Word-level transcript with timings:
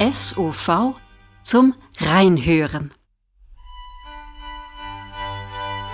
SOV 0.00 0.96
zum 1.44 1.72
Reinhören. 1.98 2.92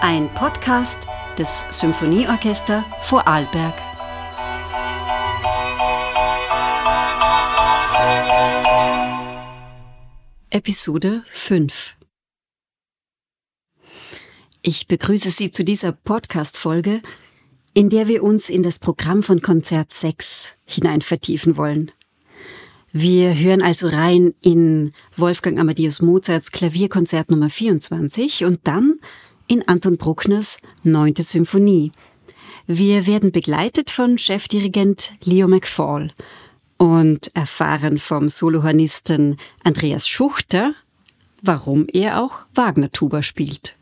Ein 0.01 0.33
Podcast 0.33 1.07
des 1.37 1.67
Symphonieorchester 1.69 2.83
Vorarlberg. 3.03 3.75
Episode 10.49 11.23
5 11.33 11.95
Ich 14.63 14.89
begrüße 14.89 15.29
Sie 15.29 15.51
zu 15.51 15.63
dieser 15.63 15.93
Podcast-Folge, 15.93 17.03
in 17.75 17.91
der 17.91 18.09
wir 18.09 18.23
uns 18.23 18.49
in 18.49 18.63
das 18.63 18.79
Programm 18.79 19.23
von 19.23 19.43
Konzert 19.43 19.93
6 19.93 20.57
hinein 20.65 21.03
vertiefen 21.03 21.59
wollen. 21.59 21.93
Wir 22.93 23.39
hören 23.39 23.63
also 23.63 23.87
rein 23.87 24.35
in 24.41 24.93
Wolfgang 25.17 25.61
Amadeus 25.61 26.03
Mozarts 26.03 26.51
Klavierkonzert 26.51 27.31
Nummer 27.31 27.49
24 27.49 28.45
und 28.45 28.59
dann 28.65 28.97
in 29.47 29.67
Anton 29.69 29.97
Bruckners 29.97 30.57
Neunte 30.83 31.23
Symphonie. 31.23 31.93
Wir 32.67 33.07
werden 33.07 33.31
begleitet 33.31 33.91
von 33.91 34.19
Chefdirigent 34.19 35.13
Leo 35.23 35.47
McFall 35.47 36.13
und 36.79 37.31
erfahren 37.37 37.99
vom 37.99 38.29
Solohornisten 38.29 39.37
Andreas 39.63 40.09
Schuchter, 40.09 40.75
warum 41.43 41.87
er 41.93 42.21
auch 42.21 42.47
Wagner-Tuba 42.57 43.23
spielt. 43.23 43.77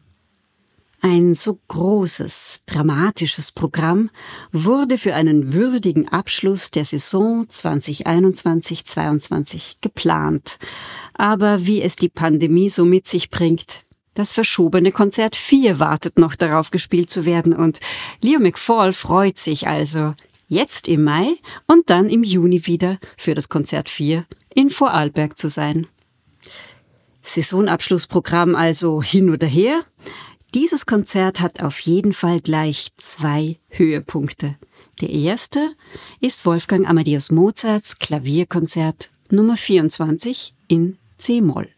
Ein 1.01 1.37
so 1.37 1.61
großes, 1.69 2.63
dramatisches 2.67 3.53
Programm 3.53 4.11
wurde 4.51 4.99
für 4.99 5.15
einen 5.15 5.53
würdigen 5.53 6.09
Abschluss 6.09 6.73
der 6.73 6.85
Saison 6.85 7.47
2021-22 7.47 9.77
geplant. 9.81 10.59
Aber 11.15 11.67
wie 11.67 11.83
es 11.83 11.95
die 11.95 12.09
Pandemie 12.09 12.69
so 12.69 12.85
mit 12.85 13.07
sich 13.07 13.31
bringt, 13.31 13.85
das 14.15 14.33
verschobene 14.33 14.91
Konzert 14.91 15.37
4 15.37 15.79
wartet 15.79 16.19
noch 16.19 16.35
darauf 16.35 16.73
gespielt 16.73 17.11
zu 17.11 17.25
werden 17.25 17.55
und 17.55 17.79
Leo 18.21 18.41
McFall 18.41 18.93
freut 18.93 19.39
sich 19.39 19.69
also 19.69 20.15
jetzt 20.49 20.89
im 20.89 21.05
Mai 21.05 21.37
und 21.69 21.91
dann 21.91 22.09
im 22.09 22.25
Juni 22.25 22.67
wieder 22.67 22.99
für 23.17 23.37
das 23.37 23.49
Konzert 23.49 23.89
4 23.89 24.27
in 24.53 24.71
Vorarlberg 24.71 25.39
zu 25.39 25.49
sein. 25.49 25.87
Saisonabschlussprogramm 27.23 28.57
also 28.57 29.01
hin 29.03 29.31
oder 29.31 29.47
her. 29.47 29.85
Dieses 30.55 30.87
Konzert 30.87 31.41
hat 31.41 31.63
auf 31.63 31.79
jeden 31.81 32.15
Fall 32.15 32.41
gleich 32.41 32.89
zwei 32.97 33.59
Höhepunkte. 33.69 34.57
Der 35.03 35.11
erste 35.11 35.75
ist 36.21 36.47
Wolfgang 36.47 36.89
Amadeus 36.89 37.31
Mozarts 37.31 37.99
Klavierkonzert 37.99 39.11
Nummer 39.31 39.59
24 39.59 40.55
in 40.69 40.97
C-Moll. 41.19 41.69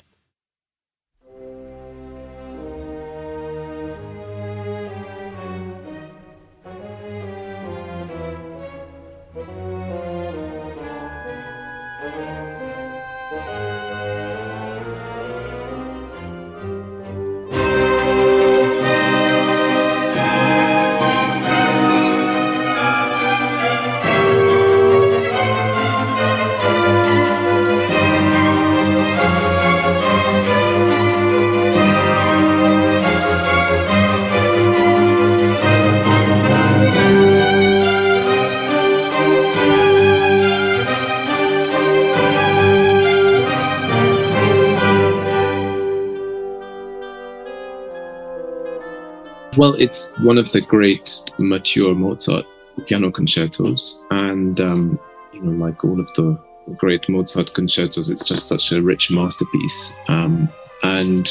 Well, 49.61 49.75
it's 49.75 50.19
one 50.23 50.39
of 50.39 50.51
the 50.53 50.63
great 50.63 51.21
mature 51.39 51.95
Mozart 51.95 52.47
piano 52.87 53.11
concertos, 53.11 54.07
and 54.11 54.59
um, 54.59 54.99
you 55.35 55.43
know, 55.43 55.67
like 55.67 55.85
all 55.85 56.01
of 56.01 56.07
the 56.15 56.41
great 56.79 57.07
Mozart 57.11 57.53
concertos, 57.53 58.09
it's 58.09 58.27
just 58.27 58.49
such 58.49 58.73
a 58.73 58.81
rich 58.81 59.11
masterpiece, 59.11 59.93
um, 60.09 60.49
and 60.83 61.29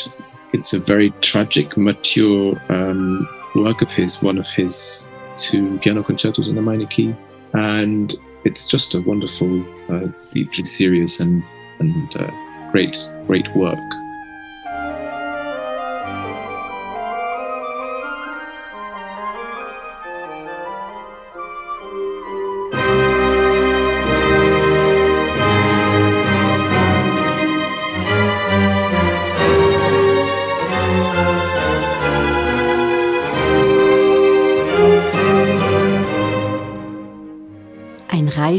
it's 0.54 0.74
a 0.74 0.80
very 0.80 1.10
tragic, 1.22 1.76
mature 1.76 2.62
um, 2.70 3.28
work 3.56 3.82
of 3.82 3.92
his, 3.92 4.22
one 4.22 4.38
of 4.38 4.48
his 4.48 5.10
two 5.36 5.80
piano 5.80 6.04
concertos 6.04 6.50
in 6.50 6.56
the 6.56 6.62
minor 6.62 6.86
key, 6.86 7.16
and 7.54 8.16
it's 8.46 8.68
just 8.68 8.94
a 8.94 9.02
wonderful, 9.02 9.66
uh, 9.92 10.08
deeply 10.32 10.66
serious 10.66 11.20
and 11.20 11.44
and 11.80 12.16
uh, 12.16 12.70
great, 12.72 12.96
great 13.26 13.48
work. 13.56 13.80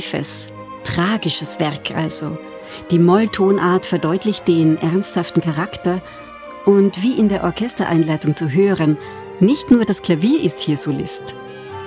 Reifes, 0.01 0.47
tragisches 0.85 1.61
Werk 1.61 1.95
also. 1.95 2.39
Die 2.91 2.99
Molltonart 2.99 3.85
verdeutlicht 3.85 4.49
den 4.49 4.79
ernsthaften 4.79 5.43
Charakter 5.43 6.01
und 6.65 7.03
wie 7.03 7.19
in 7.19 7.29
der 7.29 7.45
Orchestereinleitung 7.45 8.35
zu 8.35 8.51
hören, 8.51 8.97
nicht 9.41 9.71
nur 9.71 9.85
das 9.85 10.03
Klavier 10.03 10.43
ist 10.43 10.61
hier 10.61 10.77
Solist. 10.77 11.35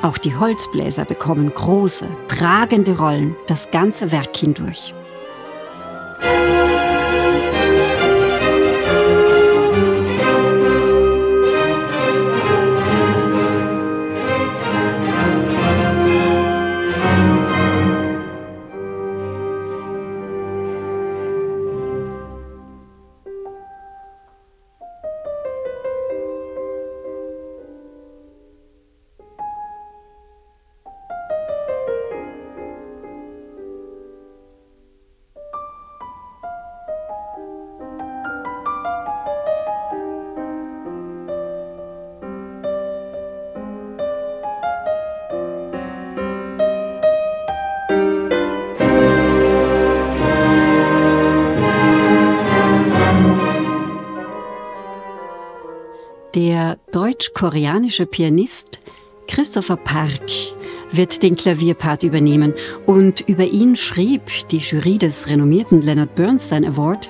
Auch 0.02 0.18
die 0.18 0.36
Holzbläser 0.36 1.06
bekommen 1.06 1.54
große, 1.54 2.08
tragende 2.28 2.98
Rollen 2.98 3.36
das 3.48 3.72
ganze 3.72 4.12
Werk 4.12 4.36
hindurch. 4.36 4.94
Der 57.24 57.30
deutsch-koreanische 57.30 58.06
Pianist 58.06 58.82
Christopher 59.28 59.78
Park 59.78 60.30
wird 60.92 61.24
den 61.24 61.38
Klavierpart 61.38 62.04
übernehmen 62.04 62.54
und 62.86 63.22
über 63.30 63.46
ihn 63.46 63.78
schrieb 63.78 64.24
die 64.50 64.58
Jury 64.58 64.98
des 64.98 65.28
renommierten 65.28 65.82
Leonard 65.82 66.16
Bernstein 66.16 66.66
Award, 66.66 67.10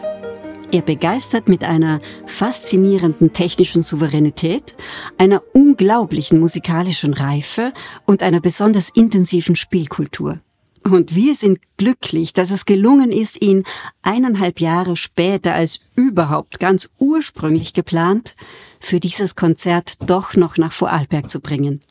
er 0.71 0.81
begeistert 0.81 1.48
mit 1.48 1.63
einer 1.63 2.00
faszinierenden 2.27 3.33
technischen 3.33 3.81
Souveränität, 3.81 4.75
einer 5.18 5.42
unglaublichen 5.54 6.39
musikalischen 6.39 7.13
Reife 7.13 7.74
und 8.06 8.21
einer 8.21 8.39
besonders 8.39 8.89
intensiven 8.94 9.56
Spielkultur. 9.56 10.42
Und 10.83 11.15
wir 11.15 11.35
sind 11.35 11.59
glücklich, 11.77 12.33
dass 12.33 12.51
es 12.51 12.65
gelungen 12.65 13.12
ist, 13.12 13.41
ihn 13.41 13.63
eineinhalb 14.01 14.59
Jahre 14.59 14.95
später 14.95 15.56
als 15.56 15.80
überhaupt 15.95 16.59
ganz 16.59 16.89
ursprünglich 17.00 17.74
geplant 17.74 18.35
für 18.80 19.00
dieses 19.00 19.35
Konzert 19.35 20.09
doch 20.09 20.35
noch 20.35 20.57
nach 20.57 20.74
Vorarlberg 20.74 21.30
zu 21.30 21.39
bringen. 21.39 21.81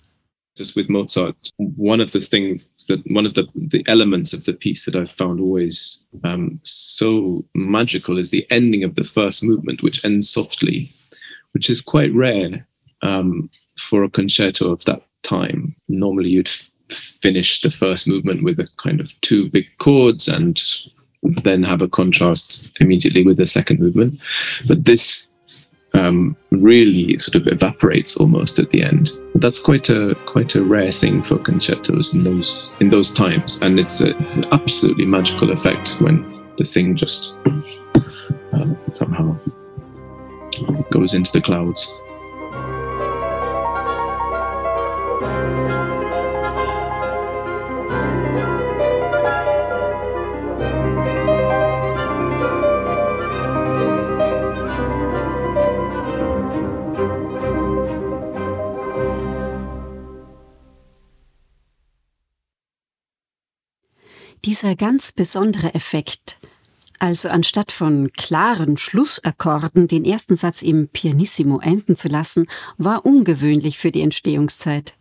just 0.54 0.76
with 0.76 0.88
Mozart, 0.88 1.36
one 1.56 2.00
of 2.00 2.10
the 2.10 2.20
things 2.20 2.68
that 2.88 3.02
one 3.06 3.24
of 3.24 3.34
the, 3.34 3.48
the 3.54 3.82
elements 3.88 4.32
of 4.32 4.44
the 4.44 4.52
piece 4.52 4.84
that 4.84 4.94
I've 4.94 5.10
found 5.10 5.40
always 5.40 6.04
um, 6.24 6.60
so 6.62 7.44
magical 7.54 8.18
is 8.18 8.30
the 8.30 8.46
ending 8.50 8.84
of 8.84 8.94
the 8.94 9.04
first 9.04 9.42
movement, 9.42 9.82
which 9.82 10.04
ends 10.04 10.28
softly, 10.28 10.90
which 11.52 11.70
is 11.70 11.80
quite 11.80 12.12
rare 12.14 12.66
um, 13.00 13.50
for 13.78 14.04
a 14.04 14.10
concerto 14.10 14.70
of 14.70 14.84
that 14.84 15.02
time. 15.22 15.74
Normally, 15.88 16.30
you'd 16.30 16.50
finish 16.92 17.60
the 17.60 17.70
first 17.70 18.06
movement 18.06 18.42
with 18.42 18.58
a 18.58 18.68
kind 18.76 19.00
of 19.00 19.18
two 19.20 19.48
big 19.50 19.66
chords 19.78 20.28
and 20.28 20.60
then 21.42 21.62
have 21.62 21.82
a 21.82 21.88
contrast 21.88 22.70
immediately 22.80 23.24
with 23.24 23.36
the 23.36 23.46
second 23.46 23.80
movement. 23.80 24.20
But 24.66 24.84
this 24.84 25.28
um, 25.94 26.36
really 26.50 27.18
sort 27.18 27.34
of 27.34 27.46
evaporates 27.46 28.16
almost 28.16 28.58
at 28.58 28.70
the 28.70 28.82
end. 28.82 29.10
That's 29.34 29.60
quite 29.60 29.88
a 29.90 30.14
quite 30.26 30.54
a 30.54 30.64
rare 30.64 30.92
thing 30.92 31.22
for 31.22 31.38
concertos 31.38 32.14
in 32.14 32.24
those 32.24 32.74
in 32.80 32.90
those 32.90 33.12
times, 33.12 33.60
and 33.62 33.78
it's 33.78 34.00
a, 34.00 34.16
it's 34.18 34.36
an 34.36 34.46
absolutely 34.52 35.04
magical 35.04 35.50
effect 35.50 35.96
when 36.00 36.24
the 36.58 36.64
thing 36.64 36.96
just 36.96 37.36
uh, 38.52 38.66
somehow 38.90 39.36
goes 40.90 41.14
into 41.14 41.32
the 41.32 41.40
clouds. 41.40 41.92
Dieser 64.62 64.76
ganz 64.76 65.11
besondere 65.11 65.75
Effekt, 65.75 66.38
also 67.00 67.29
anstatt 67.29 67.73
von 67.73 68.12
klaren 68.12 68.76
Schlussakkorden 68.76 69.88
den 69.88 70.05
ersten 70.05 70.37
Satz 70.37 70.62
im 70.62 70.87
Pianissimo 70.87 71.59
enden 71.59 71.97
zu 71.97 72.06
lassen, 72.06 72.47
war 72.79 73.05
ungewöhnlich 73.05 73.76
für 73.79 73.91
die 73.91 74.03
Entstehungszeit. 74.03 74.94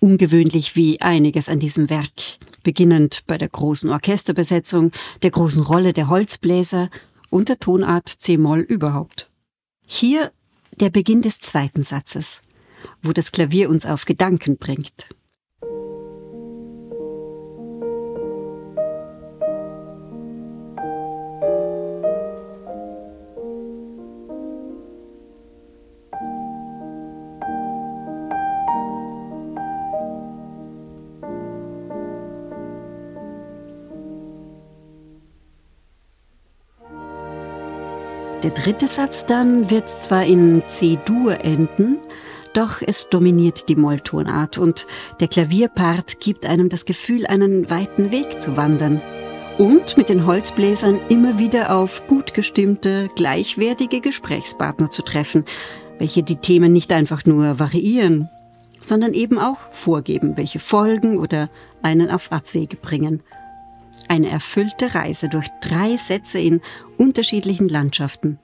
Ungewöhnlich 0.00 0.74
wie 0.74 1.00
einiges 1.00 1.48
an 1.48 1.60
diesem 1.60 1.90
Werk, 1.90 2.40
beginnend 2.64 3.22
bei 3.28 3.38
der 3.38 3.50
großen 3.50 3.88
Orchesterbesetzung, 3.88 4.90
der 5.22 5.30
großen 5.30 5.62
Rolle 5.62 5.92
der 5.92 6.08
Holzbläser 6.08 6.90
und 7.30 7.50
der 7.50 7.60
Tonart 7.60 8.08
C-Moll 8.08 8.62
überhaupt. 8.62 9.30
Hier 9.86 10.32
der 10.80 10.90
Beginn 10.90 11.22
des 11.22 11.38
zweiten 11.38 11.84
Satzes, 11.84 12.42
wo 13.00 13.12
das 13.12 13.30
Klavier 13.30 13.70
uns 13.70 13.86
auf 13.86 14.06
Gedanken 14.06 14.56
bringt. 14.56 15.06
Dritte 38.52 38.86
Satz 38.86 39.26
dann 39.26 39.70
wird 39.70 39.88
zwar 39.88 40.24
in 40.24 40.62
C-Dur 40.66 41.44
enden, 41.44 41.98
doch 42.52 42.82
es 42.86 43.08
dominiert 43.08 43.68
die 43.68 43.76
Molltonart 43.76 44.58
und 44.58 44.86
der 45.20 45.28
Klavierpart 45.28 46.20
gibt 46.20 46.46
einem 46.46 46.68
das 46.68 46.84
Gefühl, 46.84 47.26
einen 47.26 47.70
weiten 47.70 48.10
Weg 48.10 48.40
zu 48.40 48.56
wandern. 48.56 49.00
Und 49.58 49.96
mit 49.96 50.08
den 50.08 50.26
Holzbläsern 50.26 51.00
immer 51.08 51.38
wieder 51.38 51.74
auf 51.74 52.06
gut 52.06 52.34
gestimmte, 52.34 53.10
gleichwertige 53.16 54.00
Gesprächspartner 54.00 54.90
zu 54.90 55.02
treffen, 55.02 55.44
welche 55.98 56.22
die 56.22 56.36
Themen 56.36 56.72
nicht 56.72 56.92
einfach 56.92 57.24
nur 57.24 57.58
variieren, 57.58 58.28
sondern 58.80 59.14
eben 59.14 59.38
auch 59.38 59.58
vorgeben, 59.70 60.36
welche 60.36 60.58
Folgen 60.58 61.18
oder 61.18 61.50
einen 61.82 62.10
auf 62.10 62.32
Abwege 62.32 62.76
bringen– 62.76 63.22
eine 64.08 64.30
erfüllte 64.30 64.94
Reise 64.94 65.28
durch 65.28 65.48
drei 65.60 65.96
Sätze 65.96 66.38
in 66.38 66.60
unterschiedlichen 66.98 67.68
Landschaften. 67.68 68.38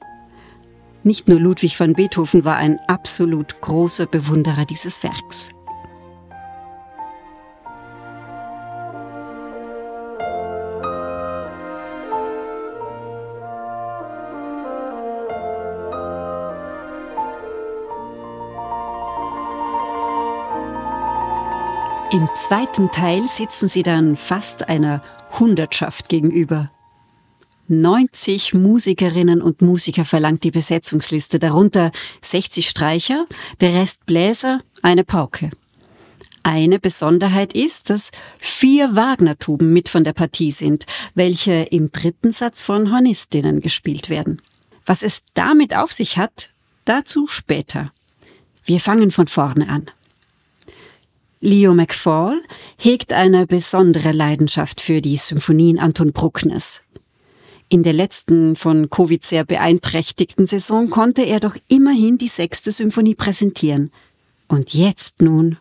Nicht 1.03 1.29
nur 1.29 1.41
Ludwig 1.41 1.79
van 1.79 1.95
Beethoven 1.95 2.45
war 2.45 2.57
ein 2.57 2.79
absolut 2.87 3.61
großer 3.61 4.07
Bewunderer 4.07 4.65
dieses 4.65 5.03
Werks. 5.03 5.51
Im 22.11 22.27
zweiten 22.35 22.91
Teil 22.91 23.27
sitzen 23.27 23.69
sie 23.69 23.83
dann 23.83 24.17
fast 24.17 24.71
einer 24.71 25.03
Hundertschaft 25.39 26.09
gegenüber. 26.09 26.71
90 27.69 28.55
Musikerinnen 28.55 29.43
und 29.43 29.61
Musiker 29.61 30.05
verlangt 30.05 30.43
die 30.43 30.51
Besetzungsliste, 30.51 31.39
darunter 31.39 31.93
60 32.23 32.69
Streicher, 32.69 33.27
der 33.61 33.75
Rest 33.75 34.07
Bläser, 34.07 34.63
eine 34.83 35.05
Pauke. 35.05 35.51
Eine 36.43 36.79
Besonderheit 36.79 37.53
ist, 37.53 37.91
dass 37.91 38.11
vier 38.39 38.97
Wagner-Tuben 38.97 39.71
mit 39.71 39.91
von 39.91 40.03
der 40.03 40.15
Partie 40.15 40.51
sind, 40.51 40.87
welche 41.15 41.53
im 41.53 41.93
dritten 41.93 42.33
Satz 42.33 42.63
von 42.63 42.91
Hornistinnen 42.91 43.61
gespielt 43.61 44.09
werden. 44.09 44.41
Was 44.87 45.03
es 45.03 45.23
damit 45.35 45.77
auf 45.77 45.93
sich 45.93 46.17
hat, 46.17 46.51
dazu 46.87 47.27
später. 47.27 47.93
Wir 48.65 48.81
fangen 48.81 49.11
von 49.11 49.27
vorne 49.27 49.69
an. 49.69 49.91
Leo 51.41 51.73
McFall 51.73 52.41
hegt 52.77 53.13
eine 53.13 53.47
besondere 53.47 54.13
Leidenschaft 54.13 54.81
für 54.81 55.01
die 55.01 55.17
Symphonien 55.17 55.79
Anton 55.79 56.13
Bruckners. 56.13 56.83
In 57.69 57.83
der 57.83 57.93
letzten 57.93 58.57
von 58.57 58.91
Covid 58.91 59.25
sehr 59.25 59.45
beeinträchtigten 59.45 60.47
Saison 60.47 60.91
konnte 60.91 61.23
er 61.23 61.39
doch 61.39 61.57
immerhin 61.69 62.19
die 62.19 62.29
sechste 62.29 62.73
Symphonie 62.73 63.15
präsentieren. 63.15 63.93
Und 64.49 64.73
jetzt 64.73 65.23
nun 65.23 65.59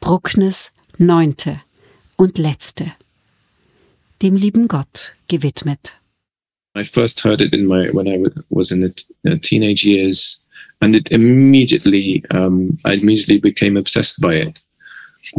Bruckners 0.00 0.70
neunte 0.96 1.60
und 2.16 2.38
letzte, 2.38 2.92
dem 4.22 4.36
lieben 4.36 4.68
Gott 4.68 5.14
gewidmet. 5.26 5.96
I 6.76 6.84
first 6.84 7.24
heard 7.24 7.40
it 7.40 7.52
in 7.52 7.66
my 7.66 7.92
when 7.92 8.06
I 8.06 8.30
was 8.50 8.70
in 8.70 8.80
the 8.80 8.94
uh, 9.28 9.36
teenage 9.40 9.84
years, 9.84 10.46
and 10.80 10.94
it 10.94 11.10
immediately 11.10 12.22
um, 12.30 12.78
I 12.86 12.94
immediately 12.94 13.38
became 13.40 13.76
obsessed 13.76 14.20
by 14.20 14.36
it. 14.36 14.60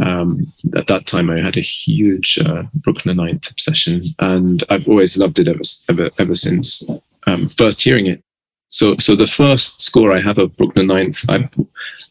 Um, 0.02 0.52
at 0.76 0.86
that 0.86 1.06
time, 1.06 1.30
I 1.30 1.40
had 1.40 1.56
a 1.56 1.62
huge 1.62 2.38
uh, 2.44 2.64
Bruckner 2.74 3.14
Ninth 3.14 3.50
obsession, 3.50 4.02
and 4.18 4.64
I've 4.70 4.88
always 4.88 5.16
loved 5.16 5.38
it 5.38 5.48
ever 5.48 5.62
ever, 5.88 6.10
ever 6.18 6.34
since 6.34 6.88
um, 7.26 7.48
first 7.48 7.82
hearing 7.82 8.06
it. 8.06 8.22
So, 8.68 8.96
so 8.98 9.16
the 9.16 9.26
first 9.26 9.82
score 9.82 10.12
I 10.12 10.20
have 10.20 10.38
of 10.38 10.56
Brooklyn 10.56 10.86
Ninth, 10.86 11.28
I, 11.28 11.48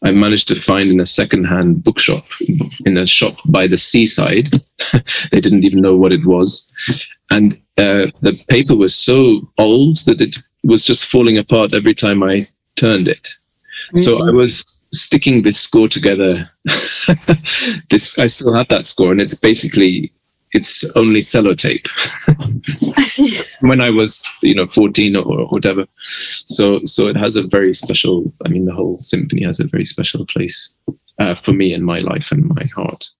I 0.04 0.10
managed 0.10 0.46
to 0.48 0.60
find 0.60 0.90
in 0.90 1.00
a 1.00 1.06
second-hand 1.06 1.82
bookshop 1.82 2.26
in 2.84 2.98
a 2.98 3.06
shop 3.06 3.36
by 3.46 3.66
the 3.66 3.78
seaside. 3.78 4.50
they 5.32 5.40
didn't 5.40 5.64
even 5.64 5.80
know 5.80 5.96
what 5.96 6.12
it 6.12 6.24
was, 6.26 6.74
and 7.30 7.54
uh, 7.78 8.06
the 8.20 8.38
paper 8.48 8.76
was 8.76 8.94
so 8.94 9.50
old 9.56 10.04
that 10.04 10.20
it 10.20 10.36
was 10.62 10.84
just 10.84 11.06
falling 11.06 11.38
apart 11.38 11.74
every 11.74 11.94
time 11.94 12.22
I 12.22 12.46
turned 12.76 13.08
it. 13.08 13.26
So 13.96 14.26
I 14.26 14.30
was 14.30 14.79
sticking 14.92 15.42
this 15.42 15.58
score 15.58 15.88
together. 15.88 16.34
this 17.90 18.18
I 18.18 18.26
still 18.26 18.54
have 18.54 18.68
that 18.68 18.86
score, 18.86 19.12
and 19.12 19.20
it's 19.20 19.34
basically 19.34 20.12
it's 20.52 20.84
only 20.96 21.20
sellotape. 21.20 21.86
when 23.60 23.80
I 23.80 23.90
was, 23.90 24.26
you 24.42 24.54
know, 24.54 24.66
14 24.66 25.16
or, 25.16 25.22
or 25.22 25.46
whatever. 25.48 25.86
So 26.46 26.84
so 26.84 27.06
it 27.06 27.16
has 27.16 27.36
a 27.36 27.42
very 27.42 27.74
special. 27.74 28.32
I 28.44 28.48
mean, 28.48 28.64
the 28.64 28.74
whole 28.74 28.98
symphony 29.02 29.44
has 29.44 29.60
a 29.60 29.66
very 29.66 29.84
special 29.84 30.26
place 30.26 30.76
uh, 31.18 31.34
for 31.34 31.52
me 31.52 31.72
in 31.72 31.84
my 31.84 31.98
life 32.00 32.32
and 32.32 32.48
my 32.48 32.64
heart. 32.74 33.10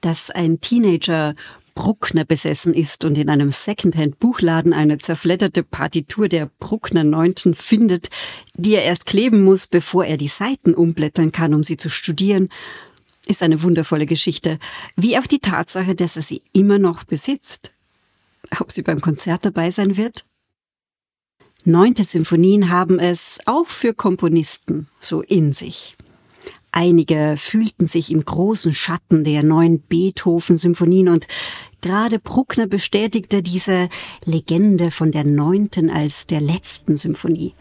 Dass 0.00 0.30
ein 0.30 0.58
Teenager 0.60 1.34
Bruckner 1.74 2.24
besessen 2.24 2.74
ist 2.74 3.04
und 3.04 3.16
in 3.18 3.30
einem 3.30 3.50
Secondhand-Buchladen 3.50 4.72
eine 4.72 4.98
zerfledderte 4.98 5.62
Partitur 5.62 6.28
der 6.28 6.50
Bruckner 6.58 7.04
Neunten 7.04 7.54
findet, 7.54 8.10
die 8.54 8.74
er 8.74 8.84
erst 8.84 9.06
kleben 9.06 9.42
muss, 9.42 9.66
bevor 9.66 10.04
er 10.04 10.16
die 10.16 10.28
Seiten 10.28 10.74
umblättern 10.74 11.32
kann, 11.32 11.54
um 11.54 11.62
sie 11.62 11.76
zu 11.76 11.88
studieren, 11.88 12.48
ist 13.26 13.42
eine 13.42 13.62
wundervolle 13.62 14.06
Geschichte, 14.06 14.58
wie 14.96 15.16
auch 15.18 15.26
die 15.26 15.38
Tatsache, 15.38 15.94
dass 15.94 16.16
er 16.16 16.22
sie 16.22 16.42
immer 16.52 16.78
noch 16.78 17.04
besitzt. 17.04 17.72
Ob 18.58 18.72
sie 18.72 18.82
beim 18.82 19.00
Konzert 19.00 19.44
dabei 19.44 19.70
sein 19.70 19.96
wird? 19.96 20.24
Neunte 21.64 22.02
Symphonien 22.02 22.70
haben 22.70 22.98
es 22.98 23.38
auch 23.46 23.68
für 23.68 23.94
Komponisten 23.94 24.88
so 24.98 25.22
in 25.22 25.52
sich. 25.52 25.96
Einige 26.72 27.34
fühlten 27.36 27.86
sich 27.86 28.10
im 28.10 28.24
großen 28.24 28.72
Schatten 28.72 29.24
der 29.24 29.42
neuen 29.42 29.80
Beethoven-Symphonien 29.80 31.08
und 31.08 31.26
gerade 31.82 32.18
Bruckner 32.18 32.66
bestätigte 32.66 33.42
diese 33.42 33.90
Legende 34.24 34.90
von 34.90 35.12
der 35.12 35.24
neunten 35.24 35.90
als 35.90 36.26
der 36.26 36.40
letzten 36.40 36.96
Symphonie. 36.96 37.54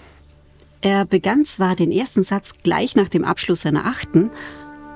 Er 0.79 1.05
begann 1.05 1.43
zwar 1.43 1.75
den 1.75 1.91
ersten 1.91 2.23
Satz 2.23 2.53
gleich 2.63 2.95
nach 2.95 3.09
dem 3.09 3.25
Abschluss 3.25 3.61
seiner 3.61 3.85
achten, 3.85 4.31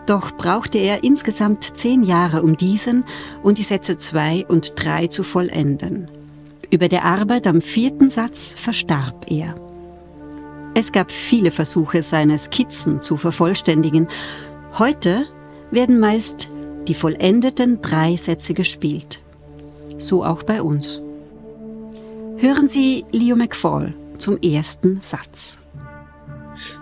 doch 0.06 0.32
brauchte 0.32 0.78
er 0.78 1.04
insgesamt 1.04 1.78
zehn 1.78 2.02
Jahre, 2.02 2.42
um 2.42 2.56
diesen 2.56 3.04
und 3.44 3.58
die 3.58 3.64
Sätze 3.64 3.98
zwei 3.98 4.46
und 4.48 4.74
drei 4.78 5.08
zu 5.08 5.24
vollenden. 5.24 6.10
Über 6.72 6.88
der 6.88 7.04
Arbeit 7.04 7.48
am 7.48 7.62
vierten 7.62 8.10
Satz 8.10 8.54
verstarb 8.54 9.30
er. 9.30 9.56
Es 10.78 10.92
gab 10.92 11.10
viele 11.10 11.52
Versuche, 11.52 12.02
seine 12.02 12.38
Skizzen 12.38 13.02
zu 13.02 13.16
vervollständigen. 13.16 14.10
Heute 14.78 15.26
werden 15.72 16.02
meist 16.02 16.50
die 16.90 16.94
vollendeten 16.94 17.82
drei 17.82 18.18
Sätze 18.18 18.54
gespielt. 18.54 19.22
So 19.98 20.26
auch 20.26 20.44
bei 20.44 20.62
uns. 20.62 21.02
Hören 22.38 22.68
Sie 22.68 23.06
Leo 23.14 23.38
McFall 23.38 23.94
zum 24.18 24.38
ersten 24.42 25.00
Satz. 25.00 25.62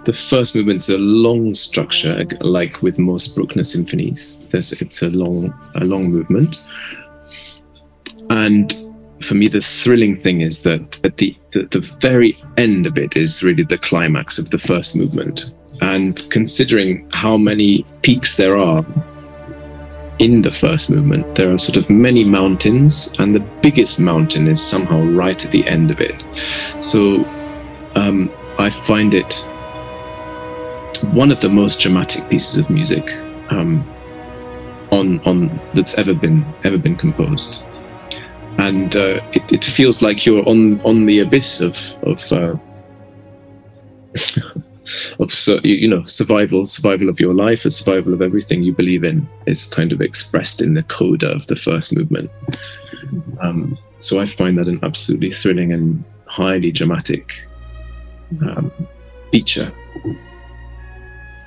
The 0.08 0.14
first 0.14 0.56
movement 0.56 0.82
is 0.82 0.90
a 0.90 0.98
long 0.98 1.54
structure, 1.54 2.28
like 2.42 2.82
with 2.82 2.98
most 2.98 3.36
Bruckner 3.36 3.64
symphonies. 3.64 4.42
There's, 4.50 4.72
it's 4.72 5.04
a 5.04 5.10
long, 5.10 5.54
a 5.76 5.84
long 5.84 6.10
movement, 6.12 6.60
and 8.30 8.76
for 9.24 9.36
me, 9.36 9.48
the 9.48 9.62
thrilling 9.62 10.16
thing 10.16 10.42
is 10.42 10.64
that 10.64 11.00
at 11.04 11.18
the, 11.18 11.36
the, 11.52 11.64
the 11.72 11.80
very 12.00 12.42
end 12.58 12.86
of 12.86 12.98
it 12.98 13.16
is 13.16 13.44
really 13.44 13.64
the 13.64 13.78
climax 13.78 14.38
of 14.38 14.50
the 14.50 14.58
first 14.60 14.96
movement. 14.96 15.52
And 15.82 16.30
considering 16.30 17.10
how 17.12 17.38
many 17.38 17.86
peaks 18.04 18.38
there 18.38 18.58
are 18.58 18.86
in 20.20 20.42
the 20.42 20.52
first 20.52 20.90
movement, 20.90 21.36
there 21.36 21.52
are 21.52 21.58
sort 21.58 21.78
of 21.78 21.90
many 21.90 22.24
mountains, 22.24 23.14
and 23.20 23.34
the 23.34 23.40
biggest 23.62 24.00
mountain 24.00 24.48
is 24.48 24.62
somehow 24.62 25.02
right 25.02 25.44
at 25.44 25.52
the 25.52 25.68
end 25.68 25.92
of 25.92 26.00
it. 26.00 26.24
So 26.82 27.26
um, 27.96 28.32
I 28.60 28.70
find 28.70 29.14
it 29.14 29.34
one 31.14 31.32
of 31.32 31.42
the 31.42 31.50
most 31.50 31.82
dramatic 31.82 32.30
pieces 32.30 32.58
of 32.58 32.70
music 32.70 33.12
um, 33.50 33.84
on 34.92 35.20
on 35.22 35.60
that's 35.74 35.98
ever 35.98 36.14
been 36.14 36.46
ever 36.64 36.78
been 36.78 36.96
composed 36.96 37.64
and 38.58 38.96
uh, 38.96 39.20
it, 39.32 39.52
it, 39.52 39.66
feels 39.66 40.02
like 40.02 40.26
you're 40.26 40.48
on 40.48 40.80
on 40.82 41.06
the 41.06 41.20
abyss 41.20 41.62
of 41.62 41.78
of 42.04 42.32
uh, 42.32 42.56
of 45.20 45.64
you 45.64 45.88
know 45.88 46.04
survival 46.04 46.66
survival 46.66 47.10
of 47.10 47.20
your 47.20 47.34
life 47.34 47.64
and 47.66 47.74
survival 47.74 48.14
of 48.14 48.22
everything 48.22 48.64
you 48.64 48.74
believe 48.74 49.04
in 49.04 49.28
is 49.48 49.66
kind 49.66 49.92
of 49.92 50.02
expressed 50.02 50.62
in 50.62 50.74
the 50.74 50.84
coda 50.84 51.30
of 51.30 51.48
the 51.48 51.56
first 51.56 51.96
movement 51.96 52.30
um, 53.42 53.78
so 54.00 54.20
I 54.20 54.26
find 54.26 54.58
that 54.58 54.68
an 54.68 54.80
absolutely 54.84 55.32
thrilling 55.32 55.74
and 55.74 56.04
highly 56.26 56.72
dramatic 56.72 57.32
um, 58.42 58.72
feature 59.32 59.72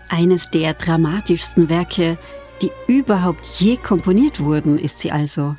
Eines 0.08 0.50
der 0.50 0.74
dramatischsten 0.74 1.68
Werke, 1.68 2.16
die 2.62 2.70
überhaupt 2.86 3.44
je 3.58 3.76
komponiert 3.76 4.38
wurden, 4.38 4.78
ist 4.78 5.00
sie 5.00 5.10
also. 5.10 5.56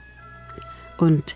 Und 0.97 1.35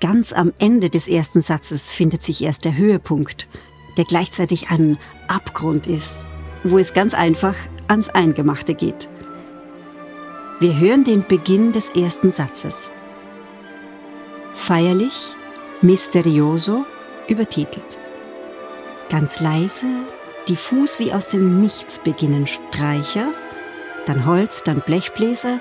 ganz 0.00 0.32
am 0.32 0.52
Ende 0.58 0.90
des 0.90 1.08
ersten 1.08 1.40
Satzes 1.40 1.92
findet 1.92 2.22
sich 2.22 2.42
erst 2.42 2.64
der 2.64 2.76
Höhepunkt, 2.76 3.48
der 3.96 4.04
gleichzeitig 4.04 4.70
ein 4.70 4.98
Abgrund 5.28 5.86
ist, 5.86 6.26
wo 6.62 6.78
es 6.78 6.92
ganz 6.92 7.14
einfach 7.14 7.54
ans 7.88 8.08
Eingemachte 8.08 8.74
geht. 8.74 9.08
Wir 10.60 10.78
hören 10.78 11.04
den 11.04 11.26
Beginn 11.26 11.72
des 11.72 11.90
ersten 11.90 12.30
Satzes. 12.30 12.92
Feierlich, 14.54 15.34
misterioso, 15.82 16.86
übertitelt. 17.28 17.98
Ganz 19.10 19.40
leise, 19.40 19.86
diffus 20.48 20.98
wie 20.98 21.12
aus 21.12 21.28
dem 21.28 21.60
Nichts 21.60 21.98
beginnen 21.98 22.46
Streicher, 22.46 23.32
dann 24.06 24.26
Holz, 24.26 24.62
dann 24.62 24.80
Blechbläser, 24.80 25.60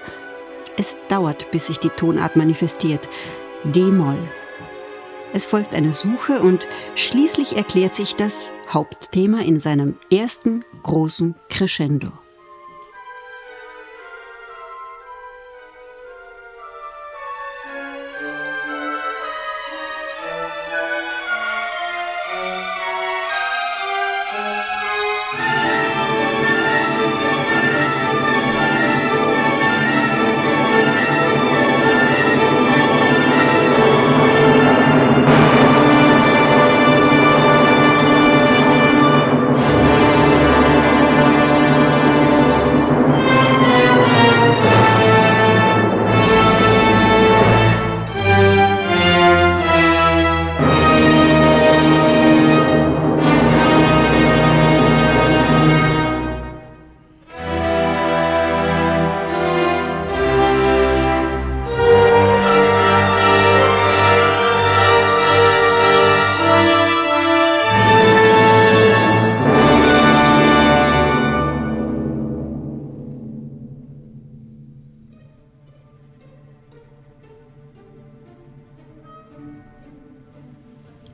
es 0.78 0.96
dauert, 1.10 1.52
bis 1.52 1.68
sich 1.68 1.80
die 1.80 1.90
Tonart 1.90 2.36
manifestiert. 2.36 3.08
D-Moll. 3.64 4.18
Es 5.34 5.46
folgt 5.46 5.74
eine 5.74 5.94
Suche 5.94 6.42
und 6.42 6.68
schließlich 6.96 7.56
erklärt 7.56 7.96
sich 7.96 8.16
das 8.16 8.52
Hauptthema 8.70 9.42
in 9.42 9.60
seinem 9.60 9.96
ersten 10.12 10.64
großen 10.84 11.36
Crescendo. 11.50 12.12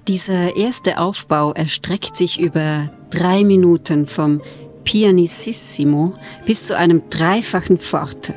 Dieser 0.10 0.56
erste 0.58 0.98
Aufbau 0.98 1.52
erstreckt 1.52 2.18
sich 2.18 2.40
über 2.40 2.90
drei 3.12 3.44
Minuten 3.44 4.08
vom 4.08 4.42
Pianissimo 4.84 6.16
bis 6.48 6.66
zu 6.66 6.76
einem 6.76 7.04
dreifachen 7.12 7.78
Forte. 7.78 8.34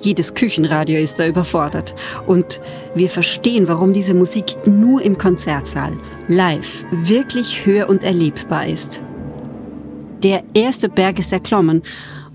Jedes 0.00 0.32
Küchenradio 0.32 0.98
ist 0.98 1.18
da 1.18 1.26
überfordert. 1.26 1.94
Und 2.26 2.62
wir 2.94 3.10
verstehen, 3.10 3.68
warum 3.68 3.92
diese 3.92 4.14
Musik 4.14 4.56
nur 4.64 5.02
im 5.02 5.18
Konzertsaal, 5.18 5.92
live, 6.28 6.86
wirklich 6.90 7.66
hör- 7.66 7.90
und 7.90 8.02
erlebbar 8.02 8.66
ist. 8.66 9.02
Der 10.22 10.42
erste 10.54 10.88
Berg 10.88 11.18
ist 11.18 11.30
erklommen 11.30 11.82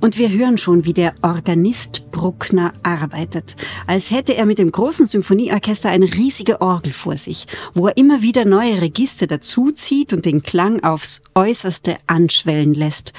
und 0.01 0.17
wir 0.17 0.29
hören 0.29 0.57
schon, 0.57 0.85
wie 0.85 0.93
der 0.93 1.15
Organist 1.21 2.11
Bruckner 2.11 2.73
arbeitet, 2.83 3.55
als 3.87 4.11
hätte 4.11 4.35
er 4.35 4.45
mit 4.45 4.59
dem 4.59 4.71
großen 4.71 5.07
Symphonieorchester 5.07 5.89
eine 5.89 6.05
riesige 6.13 6.61
Orgel 6.61 6.93
vor 6.93 7.17
sich, 7.17 7.47
wo 7.73 7.87
er 7.87 7.97
immer 7.97 8.21
wieder 8.21 8.45
neue 8.45 8.81
Register 8.81 9.27
dazuzieht 9.27 10.13
und 10.13 10.25
den 10.25 10.43
Klang 10.43 10.83
aufs 10.83 11.21
äußerste 11.33 11.97
anschwellen 12.07 12.73
lässt. 12.73 13.13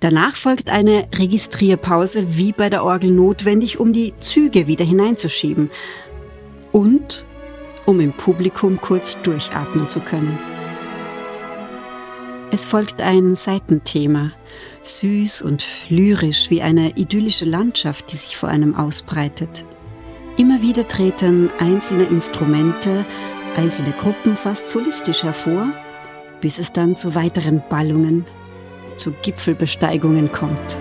Danach 0.00 0.36
folgt 0.36 0.68
eine 0.70 1.08
Registrierpause, 1.14 2.36
wie 2.36 2.52
bei 2.52 2.68
der 2.68 2.84
Orgel 2.84 3.10
notwendig, 3.10 3.80
um 3.80 3.92
die 3.92 4.14
Züge 4.18 4.66
wieder 4.66 4.84
hineinzuschieben 4.84 5.70
und 6.72 7.24
um 7.86 8.00
im 8.00 8.12
Publikum 8.12 8.80
kurz 8.80 9.16
durchatmen 9.22 9.88
zu 9.88 10.00
können. 10.00 10.55
Es 12.56 12.64
folgt 12.64 13.02
ein 13.02 13.34
Seitenthema, 13.34 14.32
süß 14.82 15.42
und 15.42 15.62
lyrisch 15.90 16.48
wie 16.48 16.62
eine 16.62 16.92
idyllische 16.96 17.44
Landschaft, 17.44 18.10
die 18.10 18.16
sich 18.16 18.38
vor 18.38 18.48
einem 18.48 18.74
ausbreitet. 18.74 19.66
Immer 20.38 20.62
wieder 20.62 20.88
treten 20.88 21.50
einzelne 21.58 22.04
Instrumente, 22.04 23.04
einzelne 23.58 23.92
Gruppen 23.92 24.38
fast 24.38 24.68
solistisch 24.68 25.22
hervor, 25.22 25.70
bis 26.40 26.58
es 26.58 26.72
dann 26.72 26.96
zu 26.96 27.14
weiteren 27.14 27.62
Ballungen, 27.68 28.24
zu 28.94 29.12
Gipfelbesteigungen 29.20 30.32
kommt. 30.32 30.78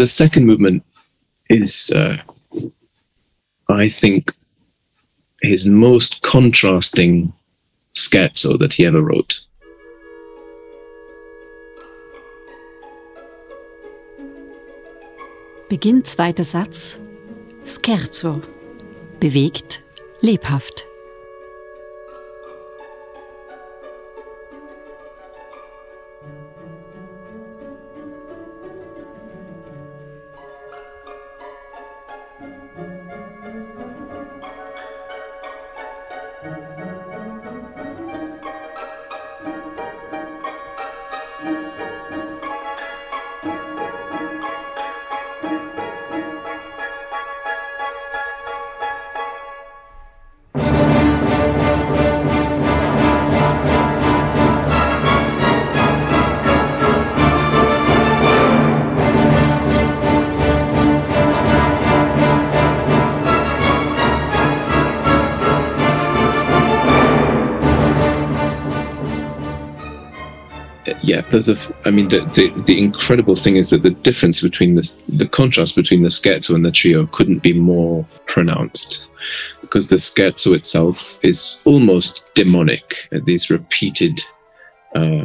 The, 0.00 0.06
second 0.06 0.46
movement 0.46 0.82
is, 1.48 1.90
uh, 1.94 2.16
I 3.68 3.88
think, 3.88 4.34
his 5.42 5.66
most 5.66 6.22
contrasting 6.22 7.32
scherzo 7.94 8.58
that 8.58 8.72
he 8.72 8.86
ever 8.86 9.02
wrote. 9.02 9.40
Beginn 15.68 16.04
zweiter 16.04 16.44
Satz. 16.44 16.98
Scherzo. 17.64 18.42
Bewegt, 19.20 19.82
lebhaft. 20.22 20.89
Yeah, 71.10 71.22
there's 71.30 71.48
mean, 71.90 72.08
the, 72.08 72.20
the, 72.36 72.46
the 72.68 72.78
incredible 72.78 73.34
thing 73.34 73.56
is 73.56 73.70
that 73.70 73.82
the 73.82 73.96
difference 74.08 74.40
between 74.48 74.76
the 74.76 74.86
the 75.08 75.26
contrast 75.26 75.74
between 75.74 76.02
the 76.02 76.08
scherzo 76.18 76.54
and 76.54 76.64
the 76.64 76.70
trio 76.70 77.06
couldn't 77.06 77.42
be 77.42 77.52
more 77.52 78.06
pronounced, 78.26 79.08
because 79.60 79.88
the 79.88 79.96
scherzo 79.96 80.54
itself 80.54 81.18
is 81.24 81.38
almost 81.64 82.24
demonic. 82.34 83.08
These 83.24 83.50
repeated 83.50 84.20
uh, 84.94 85.24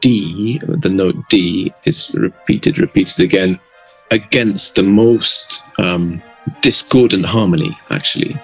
D, 0.00 0.60
the 0.84 0.90
note 0.90 1.16
D, 1.28 1.72
is 1.84 2.12
repeated, 2.14 2.78
repeated 2.78 3.20
again, 3.20 3.60
against 4.10 4.74
the 4.74 4.82
most 4.82 5.62
um, 5.78 6.20
discordant 6.60 7.26
harmony, 7.26 7.72
actually. 7.90 8.34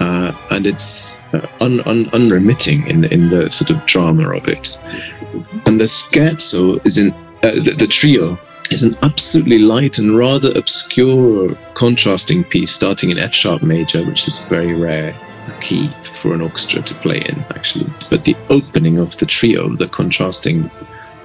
Uh, 0.00 0.32
and 0.50 0.66
it's 0.66 1.22
uh, 1.32 1.46
un, 1.60 1.80
un, 1.82 2.10
unremitting 2.12 2.84
in, 2.88 3.04
in 3.16 3.30
the 3.30 3.48
sort 3.50 3.70
of 3.70 3.86
drama 3.86 4.28
of 4.38 4.48
it. 4.48 4.76
And 5.66 5.80
the 5.80 5.84
scherzo 5.84 6.84
is 6.86 6.98
in 6.98 7.12
uh, 7.42 7.62
the, 7.62 7.74
the 7.76 7.86
trio 7.86 8.38
is 8.70 8.82
an 8.82 8.96
absolutely 9.02 9.58
light 9.58 9.98
and 9.98 10.16
rather 10.16 10.50
obscure 10.56 11.54
contrasting 11.74 12.44
piece 12.44 12.72
starting 12.72 13.10
in 13.10 13.18
F 13.18 13.34
sharp 13.34 13.62
major, 13.62 14.02
which 14.04 14.26
is 14.26 14.40
very 14.42 14.72
rare 14.74 15.14
key 15.60 15.90
for 16.20 16.34
an 16.34 16.40
orchestra 16.40 16.80
to 16.82 16.94
play 16.96 17.20
in, 17.20 17.38
actually. 17.54 17.90
But 18.08 18.24
the 18.24 18.36
opening 18.48 18.98
of 18.98 19.16
the 19.18 19.26
trio, 19.26 19.74
the 19.76 19.88
contrasting 19.88 20.70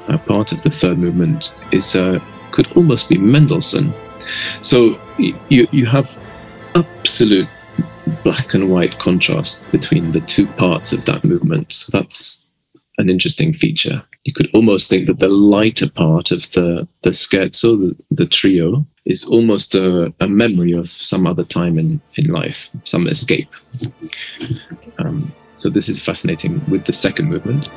uh, 0.08 0.18
part 0.18 0.52
of 0.52 0.62
the 0.62 0.70
third 0.70 0.98
movement, 0.98 1.54
is 1.72 1.96
uh, 1.96 2.20
could 2.52 2.72
almost 2.76 3.10
be 3.10 3.18
Mendelssohn. 3.18 3.94
So 4.62 5.00
you 5.18 5.68
you 5.72 5.86
have 5.86 6.20
absolute 6.76 7.48
black 8.24 8.54
and 8.54 8.70
white 8.70 8.98
contrast 9.00 9.70
between 9.72 10.12
the 10.12 10.22
two 10.22 10.48
parts 10.48 10.92
of 10.92 11.06
that 11.06 11.24
movement. 11.24 11.72
So 11.74 11.98
that's 11.98 12.49
an 13.00 13.10
interesting 13.10 13.54
feature. 13.54 14.04
You 14.26 14.34
could 14.34 14.50
almost 14.54 14.90
think 14.90 15.08
that 15.08 15.20
the 15.20 15.30
lighter 15.30 15.90
part 15.90 16.32
of 16.32 16.52
the, 16.52 16.88
the 17.02 17.12
scherzo, 17.12 17.80
the, 17.80 17.96
the 18.12 18.26
trio, 18.28 18.86
is 19.06 19.24
almost 19.26 19.74
a, 19.74 20.14
a, 20.20 20.28
memory 20.28 20.74
of 20.74 20.92
some 20.92 21.26
other 21.26 21.46
time 21.46 21.80
in, 21.80 22.00
in 22.16 22.28
life, 22.28 22.70
some 22.84 23.08
escape. 23.08 23.50
Um, 25.00 25.34
so 25.56 25.70
this 25.70 25.90
is 25.90 26.04
fascinating 26.04 26.62
with 26.70 26.86
the 26.86 26.94
second 26.94 27.30
movement. 27.30 27.70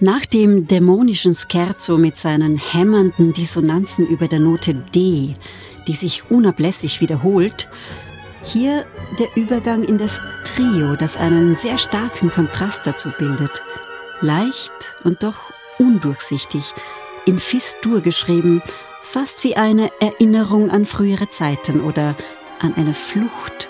Nach 0.00 0.26
dem 0.26 0.66
dämonischen 0.66 1.34
Scherzo 1.34 1.98
mit 1.98 2.16
seinen 2.16 2.56
hämmernden 2.56 3.32
Dissonanzen 3.32 4.06
über 4.06 4.26
der 4.26 4.40
Note 4.40 4.74
D, 4.74 5.34
die 5.86 5.94
sich 5.94 6.30
unablässig 6.30 7.00
wiederholt, 7.00 7.68
hier 8.42 8.84
der 9.20 9.28
Übergang 9.36 9.84
in 9.84 9.96
das 9.96 10.20
Trio, 10.42 10.96
das 10.96 11.16
einen 11.16 11.54
sehr 11.54 11.78
starken 11.78 12.30
Kontrast 12.30 12.86
dazu 12.86 13.10
bildet. 13.18 13.62
Leicht 14.20 14.72
und 15.04 15.22
doch 15.22 15.52
undurchsichtig, 15.78 16.74
in 17.24 17.38
Fis-Dur 17.38 18.00
geschrieben, 18.00 18.62
fast 19.02 19.44
wie 19.44 19.56
eine 19.56 19.90
Erinnerung 20.00 20.70
an 20.70 20.86
frühere 20.86 21.30
Zeiten 21.30 21.80
oder 21.80 22.16
an 22.58 22.74
eine 22.74 22.94
Flucht, 22.94 23.68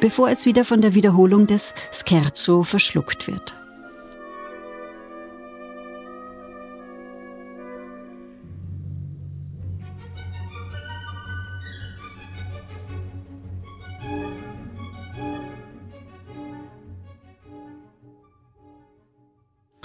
bevor 0.00 0.30
es 0.30 0.46
wieder 0.46 0.64
von 0.64 0.80
der 0.80 0.94
Wiederholung 0.94 1.48
des 1.48 1.74
Scherzo 1.90 2.62
verschluckt 2.62 3.26
wird. 3.26 3.54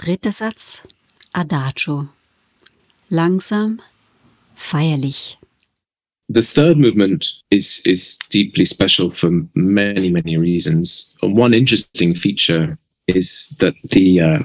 Dritter 0.04 0.32
Satz, 0.32 0.84
Adagio. 1.34 2.10
Langsam, 3.10 3.80
feierlich. 4.54 5.36
The 6.28 6.42
third 6.42 6.76
movement 6.76 7.32
is 7.50 7.80
is 7.86 8.18
deeply 8.28 8.66
special 8.66 9.08
for 9.08 9.30
many 9.54 10.10
many 10.10 10.36
reasons. 10.36 11.16
One 11.22 11.54
interesting 11.54 12.14
feature 12.14 12.76
is 13.06 13.56
that 13.60 13.74
the 13.92 14.20
uh, 14.20 14.38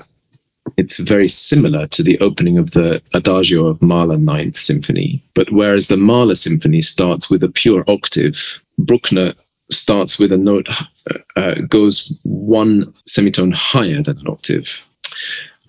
it's 0.78 0.98
very 0.98 1.28
similar 1.28 1.88
to 1.88 2.04
the 2.04 2.17
opening 2.19 2.58
of 2.58 2.72
the 2.72 3.02
Adagio 3.13 3.65
of 3.65 3.82
Mahler 3.82 4.17
Ninth 4.17 4.56
Symphony. 4.56 5.22
But 5.34 5.52
whereas 5.52 5.89
the 5.89 5.98
Mahler 5.98 6.36
Symphony 6.36 6.82
starts 6.82 7.30
with 7.30 7.43
a 7.43 7.50
pure 7.50 7.84
octave, 7.89 8.63
Bruckner 8.78 9.34
starts 9.72 10.19
with 10.19 10.32
a 10.32 10.38
note 10.38 10.69
uh, 10.69 11.17
uh, 11.36 11.56
goes 11.67 12.17
one 12.24 12.93
semitone 13.06 13.52
higher 13.52 14.02
than 14.02 14.19
an 14.19 14.28
octave 14.30 14.80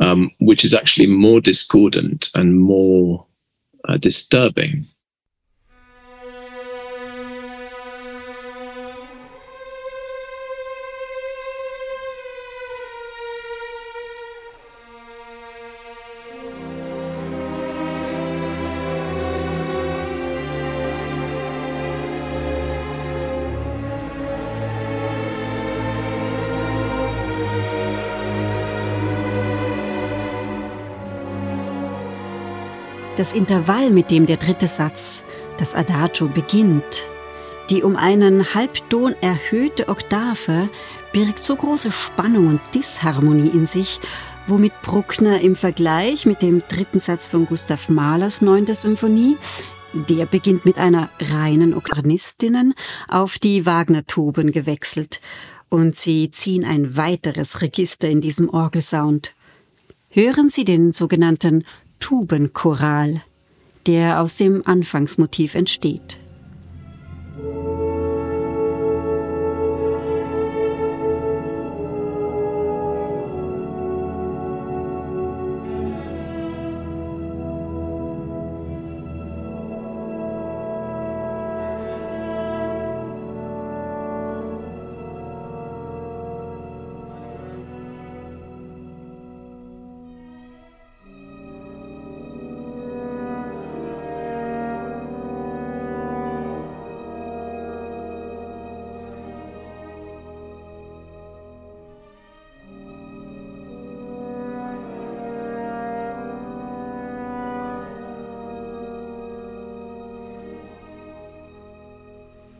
um, 0.00 0.30
which 0.40 0.64
is 0.64 0.74
actually 0.74 1.06
more 1.06 1.40
discordant 1.40 2.30
and 2.34 2.58
more 2.58 3.26
uh, 3.88 3.96
disturbing 3.96 4.86
Das 33.20 33.34
Intervall, 33.34 33.90
mit 33.90 34.10
dem 34.10 34.24
der 34.24 34.38
dritte 34.38 34.66
Satz, 34.66 35.24
das 35.58 35.74
Adagio, 35.74 36.26
beginnt, 36.28 37.02
die 37.68 37.82
um 37.82 37.94
einen 37.96 38.54
Halbton 38.54 39.14
erhöhte 39.20 39.90
Oktave, 39.90 40.70
birgt 41.12 41.44
so 41.44 41.54
große 41.54 41.92
Spannung 41.92 42.46
und 42.46 42.60
Disharmonie 42.74 43.50
in 43.50 43.66
sich, 43.66 44.00
womit 44.46 44.72
Bruckner 44.80 45.38
im 45.42 45.54
Vergleich 45.54 46.24
mit 46.24 46.40
dem 46.40 46.62
dritten 46.66 46.98
Satz 46.98 47.26
von 47.26 47.44
Gustav 47.44 47.90
Mahlers 47.90 48.40
neunte 48.40 48.72
Symphonie, 48.72 49.36
der 49.92 50.24
beginnt 50.24 50.64
mit 50.64 50.78
einer 50.78 51.10
reinen 51.20 51.74
Okarnistinnen, 51.74 52.72
auf 53.06 53.38
die 53.38 53.66
Wagner-Tuben 53.66 54.50
gewechselt 54.50 55.20
und 55.68 55.94
sie 55.94 56.30
ziehen 56.30 56.64
ein 56.64 56.96
weiteres 56.96 57.60
Register 57.60 58.08
in 58.08 58.22
diesem 58.22 58.48
Orgelsound. 58.48 59.34
hören 60.08 60.48
Sie 60.48 60.64
den 60.64 60.90
sogenannten 60.90 61.64
Tubenchoral, 62.00 63.22
der 63.86 64.20
aus 64.20 64.34
dem 64.34 64.66
Anfangsmotiv 64.66 65.54
entsteht. 65.54 66.18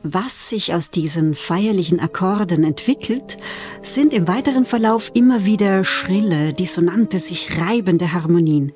Was 0.03 0.49
sich 0.49 0.73
aus 0.73 0.91
diesen 0.91 1.35
feierlichen 1.35 2.01
Akkorden 2.01 2.65
entwickelt, 2.65 3.37
sind 3.83 4.15
im 4.15 4.27
weiteren 4.27 4.65
Verlauf 4.65 5.11
immer 5.13 5.45
wieder 5.45 5.85
schrille, 5.85 6.55
dissonante, 6.55 7.19
sich 7.19 7.59
reibende 7.59 8.15
Harmonien. 8.15 8.73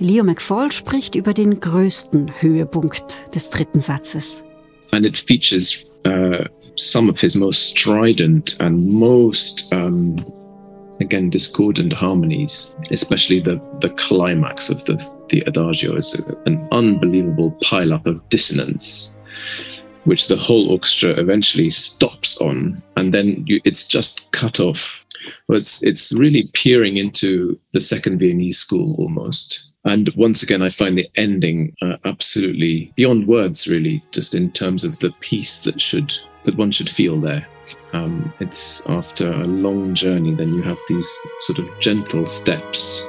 Leo 0.00 0.24
McFall 0.24 0.72
spricht 0.72 1.14
über 1.14 1.32
den 1.32 1.60
größten 1.60 2.40
Höhepunkt 2.40 3.18
des 3.32 3.50
dritten 3.50 3.80
Satzes. 3.80 4.42
And 4.90 5.06
it 5.06 5.16
features 5.16 5.84
uh, 6.04 6.44
some 6.74 7.08
of 7.08 7.20
his 7.20 7.36
most 7.36 7.78
strident 7.78 8.56
and 8.58 8.88
most 8.92 9.72
um, 9.72 10.16
again 11.00 11.30
discordant 11.30 11.94
harmonies, 12.00 12.76
especially 12.90 13.40
the 13.40 13.60
the 13.80 13.90
climax 13.90 14.70
of 14.70 14.84
the 14.86 14.96
the 15.30 15.42
adagio 15.46 15.94
is 15.96 16.20
an 16.46 16.66
unbelievable 16.72 17.52
pileup 17.60 18.06
of 18.06 18.20
dissonance 18.30 19.18
which 20.04 20.28
the 20.28 20.36
whole 20.36 20.70
orchestra 20.70 21.10
eventually 21.10 21.70
stops 21.70 22.40
on, 22.40 22.82
and 22.96 23.12
then 23.12 23.44
you, 23.46 23.60
it's 23.64 23.86
just 23.86 24.30
cut 24.32 24.60
off. 24.60 25.04
Well, 25.48 25.58
it's 25.58 25.82
it's 25.82 26.12
really 26.12 26.50
peering 26.54 26.96
into 26.96 27.58
the 27.72 27.80
second 27.80 28.18
Viennese 28.18 28.58
school 28.58 28.94
almost. 28.98 29.64
And 29.84 30.10
once 30.16 30.42
again, 30.42 30.62
I 30.62 30.70
find 30.70 30.98
the 30.98 31.08
ending 31.16 31.74
uh, 31.80 31.96
absolutely 32.04 32.92
beyond 32.96 33.26
words, 33.26 33.68
really, 33.68 34.02
just 34.12 34.34
in 34.34 34.50
terms 34.52 34.84
of 34.84 34.98
the 34.98 35.12
peace 35.20 35.62
that 35.62 35.80
should 35.80 36.14
that 36.44 36.56
one 36.56 36.72
should 36.72 36.90
feel 36.90 37.20
there. 37.20 37.46
Um, 37.92 38.32
it's 38.40 38.86
after 38.88 39.30
a 39.30 39.46
long 39.46 39.94
journey, 39.94 40.34
then 40.34 40.54
you 40.54 40.62
have 40.62 40.78
these 40.88 41.08
sort 41.42 41.58
of 41.58 41.80
gentle 41.80 42.26
steps 42.26 43.04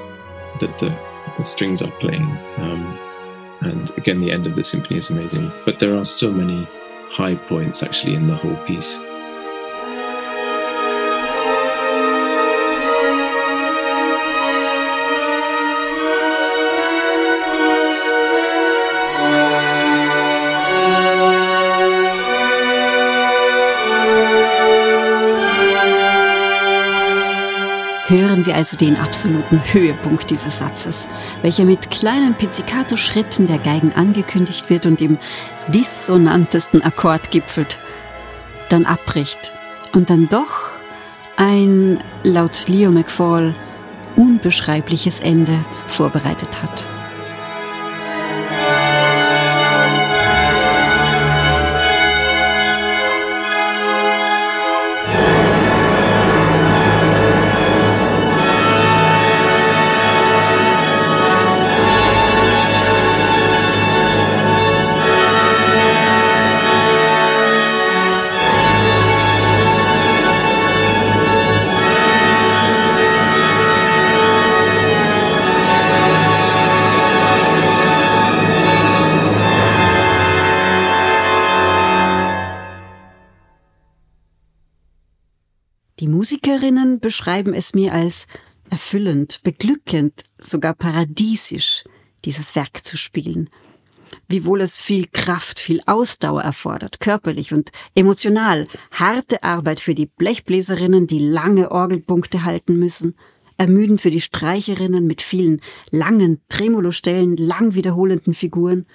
that 0.59 0.77
the, 0.79 0.97
the 1.37 1.43
strings 1.43 1.81
are 1.81 1.91
playing. 1.99 2.29
Um, 2.57 2.99
and 3.61 3.89
again, 3.97 4.21
the 4.21 4.31
end 4.31 4.47
of 4.47 4.55
the 4.55 4.63
symphony 4.63 4.97
is 4.97 5.09
amazing. 5.09 5.51
But 5.65 5.79
there 5.79 5.95
are 5.95 6.05
so 6.05 6.31
many 6.31 6.67
high 7.09 7.35
points 7.35 7.83
actually 7.83 8.15
in 8.15 8.27
the 8.27 8.35
whole 8.35 8.57
piece. 8.65 9.08
Hören 28.39 28.45
wir 28.45 28.55
also 28.55 28.77
den 28.77 28.95
absoluten 28.95 29.61
Höhepunkt 29.73 30.29
dieses 30.29 30.59
Satzes, 30.59 31.09
welcher 31.41 31.65
mit 31.65 31.91
kleinen 31.91 32.33
Pizzicato-Schritten 32.35 33.47
der 33.47 33.57
Geigen 33.57 33.91
angekündigt 33.93 34.69
wird 34.69 34.85
und 34.85 35.01
im 35.01 35.17
dissonantesten 35.67 36.81
Akkord 36.81 37.31
gipfelt, 37.31 37.77
dann 38.69 38.85
abbricht 38.85 39.51
und 39.91 40.09
dann 40.09 40.29
doch 40.29 40.69
ein, 41.35 41.99
laut 42.23 42.69
Leo 42.69 42.91
McFall, 42.91 43.53
unbeschreibliches 44.15 45.19
Ende 45.19 45.57
vorbereitet 45.89 46.61
hat. 46.61 46.85
Musikerinnen 86.29 86.99
beschreiben 86.99 87.55
es 87.55 87.73
mir 87.73 87.91
als 87.91 88.27
erfüllend, 88.69 89.39
beglückend, 89.41 90.25
sogar 90.37 90.75
paradiesisch, 90.75 91.85
dieses 92.23 92.55
Werk 92.55 92.85
zu 92.85 92.97
spielen. 92.97 93.49
Wiewohl 94.27 94.61
es 94.61 94.77
viel 94.77 95.07
Kraft, 95.11 95.59
viel 95.59 95.81
Ausdauer 95.87 96.43
erfordert, 96.43 96.99
körperlich 96.99 97.51
und 97.51 97.71
emotional, 97.95 98.67
harte 98.91 99.41
Arbeit 99.41 99.79
für 99.79 99.95
die 99.95 100.05
Blechbläserinnen, 100.05 101.07
die 101.07 101.17
lange 101.17 101.71
Orgelpunkte 101.71 102.43
halten 102.45 102.77
müssen, 102.77 103.15
ermüdend 103.57 103.99
für 103.99 104.11
die 104.11 104.21
Streicherinnen 104.21 105.07
mit 105.07 105.23
vielen 105.23 105.61
langen 105.89 106.41
Tremolostellen, 106.47 107.37
lang 107.37 107.73
wiederholenden 107.73 108.35
Figuren. 108.35 108.85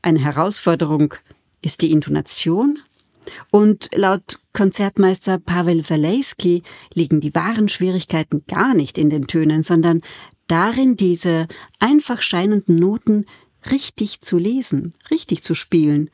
Eine 0.00 0.20
Herausforderung 0.20 1.12
ist 1.60 1.82
die 1.82 1.92
Intonation, 1.92 2.78
und 3.50 3.90
laut 3.94 4.38
Konzertmeister 4.52 5.38
Pavel 5.38 5.82
Zalewski 5.82 6.62
liegen 6.94 7.20
die 7.20 7.34
wahren 7.34 7.68
Schwierigkeiten 7.68 8.44
gar 8.48 8.74
nicht 8.74 8.98
in 8.98 9.10
den 9.10 9.26
Tönen, 9.26 9.62
sondern 9.62 10.02
darin, 10.46 10.96
diese 10.96 11.46
einfach 11.78 12.22
scheinenden 12.22 12.76
Noten 12.76 13.26
richtig 13.70 14.20
zu 14.20 14.38
lesen, 14.38 14.94
richtig 15.10 15.42
zu 15.42 15.54
spielen, 15.54 16.10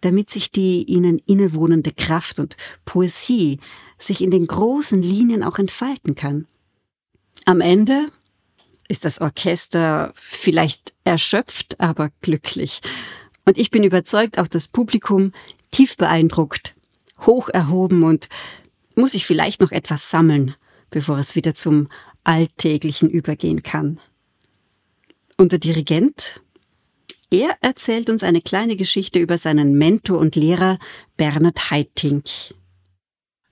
damit 0.00 0.30
sich 0.30 0.50
die 0.50 0.84
ihnen 0.84 1.20
innewohnende 1.26 1.92
Kraft 1.92 2.38
und 2.38 2.56
Poesie 2.84 3.58
sich 3.98 4.22
in 4.22 4.30
den 4.30 4.46
großen 4.46 5.02
Linien 5.02 5.42
auch 5.42 5.58
entfalten 5.58 6.14
kann. 6.14 6.46
Am 7.44 7.60
Ende 7.60 8.10
ist 8.88 9.04
das 9.04 9.20
Orchester 9.20 10.12
vielleicht 10.16 10.94
erschöpft, 11.04 11.80
aber 11.80 12.10
glücklich. 12.22 12.80
Und 13.44 13.58
ich 13.58 13.70
bin 13.70 13.84
überzeugt, 13.84 14.38
auch 14.38 14.48
das 14.48 14.68
Publikum 14.68 15.32
tief 15.70 15.96
beeindruckt, 15.96 16.74
hoch 17.26 17.48
erhoben 17.48 18.02
und 18.02 18.28
muss 18.94 19.14
ich 19.14 19.26
vielleicht 19.26 19.60
noch 19.60 19.72
etwas 19.72 20.10
sammeln, 20.10 20.54
bevor 20.90 21.18
es 21.18 21.36
wieder 21.36 21.54
zum 21.54 21.88
Alltäglichen 22.24 23.08
übergehen 23.08 23.62
kann. 23.62 23.98
Und 25.36 25.52
der 25.52 25.58
Dirigent? 25.58 26.40
Er 27.30 27.56
erzählt 27.60 28.10
uns 28.10 28.24
eine 28.24 28.42
kleine 28.42 28.76
Geschichte 28.76 29.20
über 29.20 29.38
seinen 29.38 29.74
Mentor 29.74 30.18
und 30.18 30.34
Lehrer 30.36 30.78
Bernhard 31.16 31.70
Haitink. 31.70 32.24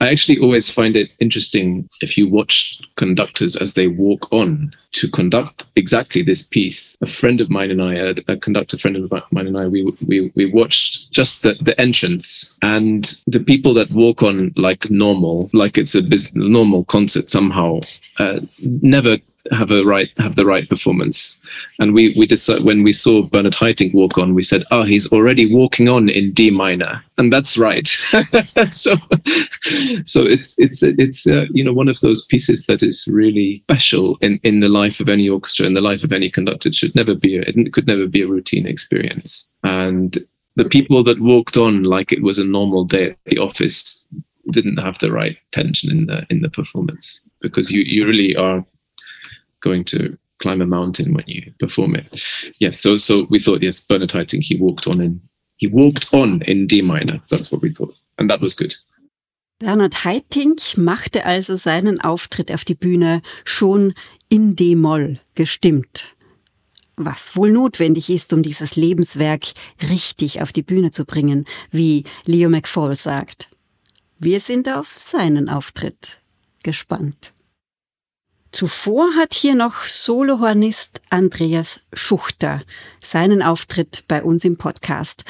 I 0.01 0.09
actually 0.09 0.39
always 0.39 0.73
find 0.73 0.95
it 0.95 1.11
interesting 1.19 1.89
if 2.01 2.17
you 2.17 2.29
watch 2.29 2.81
conductors 2.95 3.57
as 3.57 3.73
they 3.73 3.87
walk 3.87 4.31
on 4.31 4.73
to 4.93 5.09
conduct 5.11 5.65
exactly 5.75 6.23
this 6.23 6.47
piece. 6.47 6.97
A 7.01 7.07
friend 7.07 7.41
of 7.41 7.49
mine 7.49 7.69
and 7.69 7.81
I, 7.81 7.95
a, 7.95 8.15
a 8.29 8.37
conductor 8.37 8.77
friend 8.77 8.95
of 8.95 9.11
mine 9.31 9.47
and 9.47 9.57
I, 9.57 9.67
we 9.67 9.83
we 10.07 10.31
we 10.35 10.45
watched 10.45 11.11
just 11.11 11.43
the, 11.43 11.55
the 11.61 11.79
entrance 11.79 12.57
and 12.61 13.15
the 13.27 13.41
people 13.41 13.73
that 13.73 13.91
walk 13.91 14.23
on 14.23 14.53
like 14.55 14.89
normal, 14.89 15.49
like 15.53 15.77
it's 15.77 15.95
a 15.95 16.01
business, 16.01 16.33
normal 16.33 16.85
concert 16.85 17.29
somehow, 17.29 17.81
uh, 18.19 18.39
never 18.81 19.17
have 19.51 19.71
a 19.71 19.83
right 19.83 20.09
have 20.17 20.35
the 20.35 20.45
right 20.45 20.67
performance. 20.67 21.43
And 21.79 21.93
we 21.93 22.13
we 22.17 22.25
decided 22.25 22.65
when 22.65 22.83
we 22.83 22.93
saw 22.93 23.23
Bernard 23.23 23.53
Haitink 23.53 23.93
walk 23.93 24.17
on, 24.17 24.33
we 24.33 24.43
said, 24.43 24.63
"Oh, 24.71 24.83
he's 24.83 25.11
already 25.11 25.51
walking 25.51 25.89
on 25.89 26.09
in 26.09 26.33
D 26.33 26.49
minor," 26.49 27.03
and 27.17 27.31
that's 27.31 27.57
right. 27.57 27.87
so 28.71 28.95
so 30.05 30.23
it's 30.25 30.59
it's 30.59 30.83
it's 30.83 31.27
uh, 31.27 31.45
you 31.51 31.63
know 31.63 31.73
one 31.73 31.87
of 31.87 31.99
those 32.01 32.25
pieces 32.25 32.65
that 32.67 32.83
is 32.83 33.07
really 33.07 33.61
special 33.63 34.17
in 34.21 34.39
in 34.43 34.59
the 34.59 34.69
life 34.69 34.99
of 34.99 35.09
any 35.09 35.29
orchestra, 35.29 35.65
in 35.65 35.73
the 35.73 35.81
life 35.81 36.03
of 36.03 36.11
any 36.11 36.29
conductor. 36.29 36.69
It 36.69 36.75
should 36.75 36.95
never 36.95 37.15
be 37.15 37.37
a, 37.37 37.41
it 37.41 37.73
could 37.73 37.87
never 37.87 38.07
be 38.07 38.21
a 38.21 38.27
routine 38.27 38.67
experience. 38.67 39.53
And 39.63 40.17
the 40.55 40.65
people 40.65 41.03
that 41.05 41.21
walked 41.21 41.57
on 41.57 41.83
like 41.83 42.11
it 42.11 42.21
was 42.21 42.37
a 42.37 42.43
normal 42.43 42.83
day 42.83 43.11
at 43.11 43.17
the 43.25 43.37
office 43.37 44.07
didn't 44.51 44.77
have 44.77 44.97
the 44.99 45.11
right 45.11 45.37
tension 45.51 45.91
in 45.91 46.05
the 46.07 46.25
in 46.29 46.41
the 46.41 46.49
performance 46.49 47.29
because 47.39 47.71
you 47.71 47.81
you 47.81 48.05
really 48.05 48.35
are 48.35 48.65
going 49.61 49.83
to 49.85 50.17
climb 50.39 50.61
a 50.61 50.65
mountain 50.65 51.13
when 51.13 51.25
you 51.27 51.53
perform 51.59 51.95
it. 51.95 52.07
Yes, 52.59 52.79
so 52.79 52.97
so 52.97 53.27
we 53.29 53.39
thought 53.39 53.61
yes, 53.61 53.83
Bernard 53.83 54.11
Haitink 54.11 54.43
he 54.43 54.57
walked 54.57 54.87
on 54.87 55.01
in 55.01 55.21
he 55.57 55.67
walked 55.67 56.13
on 56.13 56.41
in 56.43 56.67
D 56.67 56.81
minor. 56.81 57.21
That's 57.29 57.51
what 57.51 57.61
we 57.61 57.73
thought, 57.73 57.95
and 58.17 58.29
that 58.29 58.41
was 58.41 58.55
good. 58.55 58.75
Bernhard 59.59 60.05
Haitink 60.05 60.77
machte 60.77 61.25
also 61.25 61.53
seinen 61.53 61.99
Auftritt 61.99 62.49
auf 62.49 62.63
die 62.63 62.75
Bühne 62.75 63.21
schon 63.43 63.93
in 64.29 64.55
D-Moll 64.55 65.19
gestimmt. 65.35 66.15
Was 66.95 67.35
wohl 67.35 67.51
notwendig 67.51 68.09
ist, 68.09 68.31
um 68.31 68.41
dieses 68.41 68.77
Lebenswerk 68.77 69.47
richtig 69.89 70.41
auf 70.41 70.53
die 70.53 70.63
Bühne 70.63 70.91
zu 70.91 71.03
bringen, 71.03 71.43
wie 71.71 72.05
Leo 72.25 72.49
McFall 72.49 72.95
sagt. 72.95 73.49
Wir 74.17 74.39
sind 74.39 74.69
auf 74.69 74.97
seinen 74.97 75.49
Auftritt 75.49 76.21
gespannt. 76.63 77.33
Zuvor 78.51 79.15
hat 79.15 79.33
hier 79.33 79.53
noch 79.53 79.83
Solohornist 79.83 81.01
Andreas 81.09 81.87
Schuchter 81.93 82.63
seinen 82.99 83.43
Auftritt 83.43 84.05
bei 84.07 84.23
uns 84.23 84.43
im 84.43 84.57
Podcast. 84.57 85.23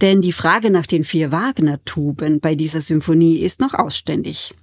Denn 0.00 0.20
die 0.20 0.32
Frage 0.32 0.70
nach 0.70 0.86
den 0.86 1.04
vier 1.04 1.32
Wagner-Tuben 1.32 2.40
bei 2.40 2.54
dieser 2.54 2.80
Symphonie 2.80 3.38
ist 3.38 3.60
noch 3.60 3.74
ausständig. 3.74 4.54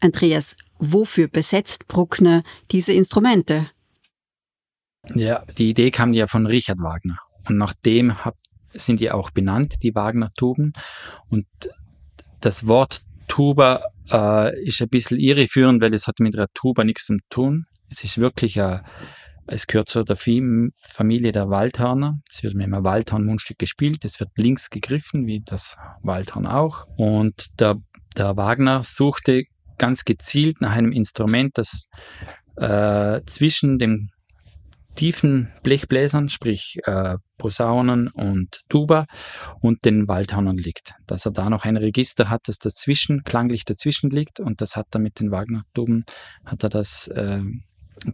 Andreas, 0.00 0.56
wofür 0.78 1.28
besetzt 1.28 1.88
Bruckner 1.88 2.42
diese 2.70 2.92
Instrumente? 2.92 3.70
Ja, 5.14 5.44
die 5.58 5.70
Idee 5.70 5.90
kam 5.90 6.12
ja 6.12 6.26
von 6.26 6.46
Richard 6.46 6.80
Wagner. 6.80 7.18
Und 7.48 7.56
nach 7.56 7.72
dem 7.72 8.14
sind 8.74 9.00
die 9.00 9.10
auch 9.10 9.30
benannt, 9.30 9.76
die 9.82 9.94
Wagner-Tuben. 9.94 10.72
Und 11.28 11.46
das 12.40 12.66
Wort 12.66 13.05
Tuba 13.26 13.82
äh, 14.10 14.64
ist 14.64 14.80
ein 14.80 14.88
bisschen 14.88 15.18
irreführend, 15.18 15.82
weil 15.82 15.94
es 15.94 16.06
hat 16.06 16.20
mit 16.20 16.34
der 16.34 16.48
Tuba 16.54 16.84
nichts 16.84 17.06
zu 17.06 17.16
tun. 17.30 17.66
Es 17.90 18.02
ist 18.04 18.18
wirklich 18.18 18.60
ein, 18.60 18.80
es 19.46 19.66
gehört 19.66 19.88
zu 19.88 20.02
der 20.02 20.16
Familie 20.16 21.32
der 21.32 21.48
Waldhörner. 21.48 22.20
Es 22.28 22.42
wird 22.42 22.54
mit 22.54 22.64
einem 22.64 22.84
Waldhorn-Mundstück 22.84 23.58
gespielt. 23.58 24.04
Es 24.04 24.18
wird 24.18 24.30
links 24.36 24.70
gegriffen, 24.70 25.26
wie 25.26 25.40
das 25.44 25.76
Waldhorn 26.02 26.46
auch. 26.46 26.86
Und 26.96 27.60
der, 27.60 27.76
der 28.16 28.36
Wagner 28.36 28.82
suchte 28.82 29.44
ganz 29.78 30.04
gezielt 30.04 30.60
nach 30.60 30.72
einem 30.72 30.90
Instrument, 30.90 31.58
das 31.58 31.90
äh, 32.56 33.20
zwischen 33.26 33.78
dem 33.78 34.10
tiefen 34.96 35.52
Blechbläsern, 35.62 36.28
sprich 36.28 36.78
äh, 36.84 37.16
Posaunen 37.38 38.08
und 38.08 38.62
Tuba 38.68 39.06
und 39.60 39.84
den 39.84 40.08
Waldhörnern 40.08 40.56
liegt. 40.56 40.94
Dass 41.06 41.26
er 41.26 41.32
da 41.32 41.48
noch 41.48 41.64
ein 41.64 41.76
Register 41.76 42.28
hat, 42.30 42.42
das 42.46 42.58
dazwischen, 42.58 43.22
klanglich 43.22 43.64
dazwischen 43.64 44.10
liegt 44.10 44.40
und 44.40 44.60
das 44.60 44.74
hat 44.74 44.86
er 44.92 45.00
mit 45.00 45.20
den 45.20 45.30
Wagner-Tuben, 45.30 46.04
hat 46.44 46.64
er 46.64 46.70
das 46.70 47.08
äh, 47.08 47.42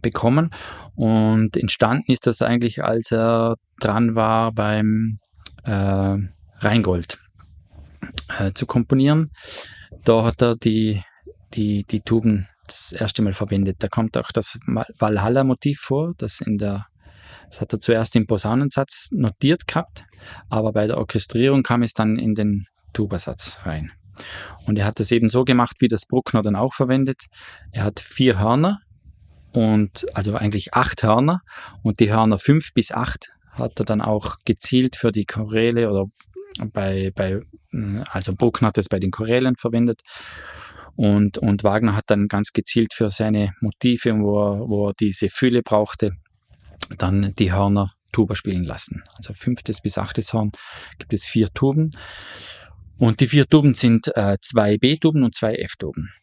bekommen 0.01 0.51
und 0.95 1.57
entstanden 1.57 2.11
ist 2.11 2.27
das 2.27 2.41
eigentlich, 2.41 2.83
als 2.83 3.11
er 3.11 3.55
dran 3.79 4.15
war 4.15 4.51
beim 4.51 5.17
äh, 5.63 6.17
Rheingold 6.59 7.19
äh, 8.39 8.53
zu 8.53 8.65
komponieren. 8.65 9.31
Da 10.03 10.23
hat 10.23 10.41
er 10.41 10.55
die, 10.55 11.01
die, 11.53 11.83
die 11.83 12.01
Tuben 12.01 12.47
das 12.67 12.91
erste 12.91 13.21
Mal 13.21 13.33
verwendet. 13.33 13.77
Da 13.79 13.87
kommt 13.87 14.17
auch 14.17 14.31
das 14.31 14.59
Valhalla-Motiv 14.65 15.79
vor, 15.79 16.13
das 16.17 16.41
in 16.41 16.57
der 16.57 16.87
das 17.49 17.61
hat 17.61 17.73
er 17.73 17.79
zuerst 17.79 18.15
im 18.15 18.25
Posaunensatz 18.25 19.09
notiert 19.11 19.67
gehabt, 19.67 20.05
aber 20.49 20.71
bei 20.73 20.87
der 20.87 20.97
Orchestrierung 20.97 21.61
kam 21.61 21.83
es 21.83 21.93
dann 21.93 22.17
in 22.17 22.33
den 22.33 22.65
Tubasatz 22.93 23.59
rein. 23.63 23.91
Und 24.65 24.79
er 24.79 24.85
hat 24.85 24.99
das 24.99 25.11
eben 25.11 25.29
so 25.29 25.43
gemacht, 25.43 25.75
wie 25.79 25.87
das 25.87 26.07
Bruckner 26.07 26.41
dann 26.41 26.55
auch 26.55 26.73
verwendet. 26.73 27.25
Er 27.71 27.83
hat 27.83 27.99
vier 27.99 28.39
Hörner 28.39 28.79
und 29.51 30.05
also 30.15 30.35
eigentlich 30.35 30.73
acht 30.73 31.03
Hörner 31.03 31.41
und 31.83 31.99
die 31.99 32.11
Hörner 32.11 32.39
fünf 32.39 32.73
bis 32.73 32.91
acht 32.91 33.33
hat 33.51 33.79
er 33.79 33.85
dann 33.85 34.01
auch 34.01 34.37
gezielt 34.45 34.95
für 34.95 35.11
die 35.11 35.25
Choräle 35.25 35.91
oder 35.91 36.05
bei, 36.71 37.11
bei 37.15 37.41
also 38.09 38.33
Bruckner 38.35 38.69
hat 38.69 38.77
es 38.77 38.89
bei 38.89 38.99
den 38.99 39.11
Chorälen 39.11 39.55
verwendet 39.55 40.01
und, 40.95 41.37
und 41.37 41.63
Wagner 41.63 41.95
hat 41.95 42.05
dann 42.07 42.27
ganz 42.27 42.51
gezielt 42.51 42.93
für 42.93 43.09
seine 43.09 43.53
Motive, 43.61 44.15
wo 44.19 44.39
er, 44.39 44.59
wo 44.67 44.89
er 44.89 44.93
diese 44.99 45.29
Fülle 45.29 45.61
brauchte, 45.63 46.11
dann 46.97 47.33
die 47.35 47.51
Hörner 47.51 47.93
Tuba 48.11 48.35
spielen 48.35 48.63
lassen. 48.63 49.03
Also 49.15 49.33
fünftes 49.33 49.81
bis 49.81 49.97
achtes 49.97 50.33
Horn 50.33 50.51
gibt 50.99 51.13
es 51.13 51.25
vier 51.25 51.49
Tuben. 51.49 51.91
Und 52.97 53.19
die 53.19 53.27
vier 53.27 53.47
Tuben 53.47 53.73
sind 53.73 54.15
äh, 54.15 54.37
zwei 54.39 54.77
B-Tuben 54.77 55.23
und 55.23 55.35
zwei 55.35 55.55
F-Tuben. 55.55 56.13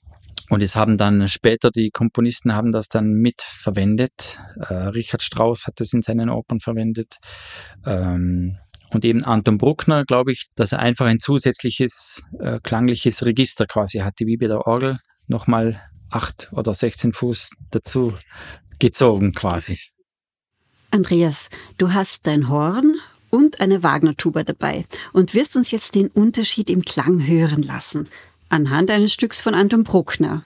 Und 0.49 0.63
es 0.63 0.77
haben 0.77 0.99
dann 0.99 1.29
später, 1.29 1.71
die 1.71 1.91
Komponisten 1.91 2.55
haben 2.55 2.73
das 2.73 2.89
dann 2.89 3.13
mitverwendet. 3.13 4.41
Äh, 4.57 4.75
Richard 4.75 5.23
Strauss 5.23 5.67
hat 5.67 5.81
das 5.81 5.93
in 5.93 6.03
seinen 6.03 6.29
Opern 6.29 6.61
verwendet. 6.61 7.17
Ähm, 7.85 8.59
und 8.91 9.05
eben 9.05 9.25
Anton 9.25 9.59
Bruckner, 9.59 10.05
glaube 10.05 10.33
ich, 10.33 10.49
dass 10.57 10.73
er 10.73 10.81
einfach 10.81 11.07
ein 11.07 11.21
zusätzliches 11.21 12.25
äh, 12.39 12.59
klangliches 12.63 13.25
Register 13.25 13.67
quasi 13.67 13.99
hatte, 13.99 14.27
wie 14.27 14.37
bei 14.37 14.47
der 14.47 14.67
Orgel, 14.67 14.99
nochmal 15.29 15.81
acht 16.11 16.49
oder 16.53 16.75
16 16.75 17.13
Fuß 17.13 17.51
dazu 17.71 18.15
gezogen 18.79 19.33
quasi. 19.33 19.79
Andreas, 20.91 21.51
du 21.79 21.93
hast 21.93 22.27
dein 22.27 22.49
Horn 22.49 22.97
und 23.31 23.61
eine 23.61 23.83
Wagner-Tuba 23.83 24.43
dabei 24.43 24.85
und 25.13 25.35
wirst 25.35 25.55
uns 25.55 25.71
jetzt 25.71 25.95
den 25.95 26.09
Unterschied 26.09 26.69
im 26.69 26.83
Klang 26.85 27.25
hören 27.25 27.63
lassen, 27.63 28.09
anhand 28.49 28.91
eines 28.91 29.13
Stücks 29.13 29.41
von 29.41 29.55
Anton 29.55 29.85
Bruckner. 29.85 30.45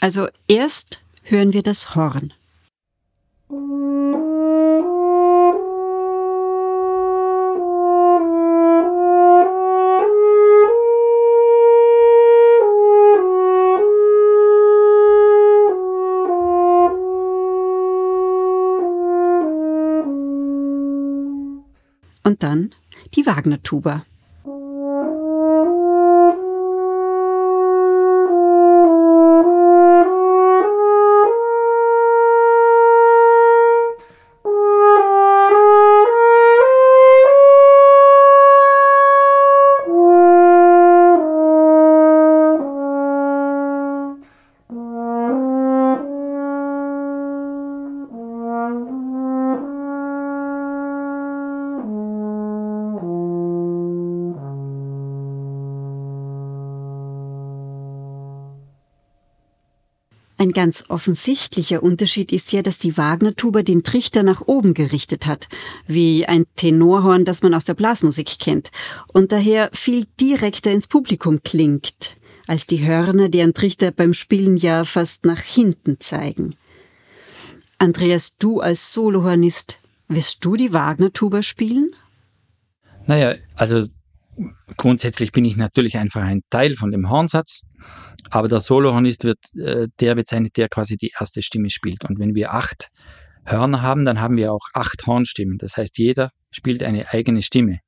Also 0.00 0.28
erst 0.46 1.00
hören 1.22 1.54
wir 1.54 1.62
das 1.62 1.94
Horn. 1.94 2.34
Dann 22.42 22.70
die 23.14 23.26
Wagner-Tuba. 23.26 24.04
Ein 60.40 60.52
ganz 60.52 60.86
offensichtlicher 60.88 61.82
Unterschied 61.82 62.32
ist 62.32 62.50
ja, 62.50 62.62
dass 62.62 62.78
die 62.78 62.96
Wagner-Tuba 62.96 63.62
den 63.62 63.84
Trichter 63.84 64.22
nach 64.22 64.40
oben 64.40 64.72
gerichtet 64.72 65.26
hat, 65.26 65.50
wie 65.86 66.24
ein 66.24 66.46
Tenorhorn, 66.56 67.26
das 67.26 67.42
man 67.42 67.52
aus 67.52 67.66
der 67.66 67.74
Blasmusik 67.74 68.38
kennt, 68.38 68.70
und 69.12 69.32
daher 69.32 69.68
viel 69.74 70.06
direkter 70.18 70.72
ins 70.72 70.86
Publikum 70.86 71.42
klingt, 71.42 72.16
als 72.46 72.64
die 72.64 72.82
Hörner, 72.82 73.28
deren 73.28 73.52
Trichter 73.52 73.90
beim 73.90 74.14
Spielen 74.14 74.56
ja 74.56 74.86
fast 74.86 75.26
nach 75.26 75.42
hinten 75.42 76.00
zeigen. 76.00 76.56
Andreas, 77.76 78.34
du 78.38 78.60
als 78.60 78.94
Solohornist, 78.94 79.78
wirst 80.08 80.42
du 80.42 80.56
die 80.56 80.72
Wagner-Tuba 80.72 81.42
spielen? 81.42 81.94
Naja, 83.04 83.34
also 83.56 83.88
grundsätzlich 84.78 85.32
bin 85.32 85.44
ich 85.44 85.58
natürlich 85.58 85.98
einfach 85.98 86.22
ein 86.22 86.40
Teil 86.48 86.76
von 86.76 86.92
dem 86.92 87.10
Hornsatz 87.10 87.66
Aber 88.30 88.48
der 88.48 88.60
Solohornist 88.60 89.24
wird 89.24 89.38
äh, 89.56 89.88
der 89.98 90.14
bezeichnet, 90.14 90.56
der 90.56 90.68
quasi 90.68 90.96
die 90.96 91.12
erste 91.18 91.42
Stimme 91.42 91.70
spielt. 91.70 92.04
Und 92.04 92.18
wenn 92.18 92.34
wir 92.34 92.52
acht 92.54 92.90
Hörner 93.44 93.82
haben, 93.82 94.04
dann 94.04 94.20
haben 94.20 94.36
wir 94.36 94.52
auch 94.52 94.66
acht 94.74 95.06
Hornstimmen. 95.06 95.58
Das 95.58 95.76
heißt, 95.76 95.98
jeder 95.98 96.32
spielt 96.50 96.82
eine 96.82 97.08
eigene 97.12 97.42
Stimme. 97.42 97.80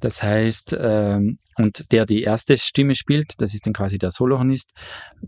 Das 0.00 0.22
heißt, 0.22 0.76
ähm, 0.80 1.38
und 1.56 1.92
der 1.92 2.06
die 2.06 2.22
erste 2.22 2.58
Stimme 2.58 2.94
spielt, 2.94 3.34
das 3.38 3.54
ist 3.54 3.66
dann 3.66 3.72
quasi 3.72 3.98
der 3.98 4.10
Solohornist, 4.10 4.72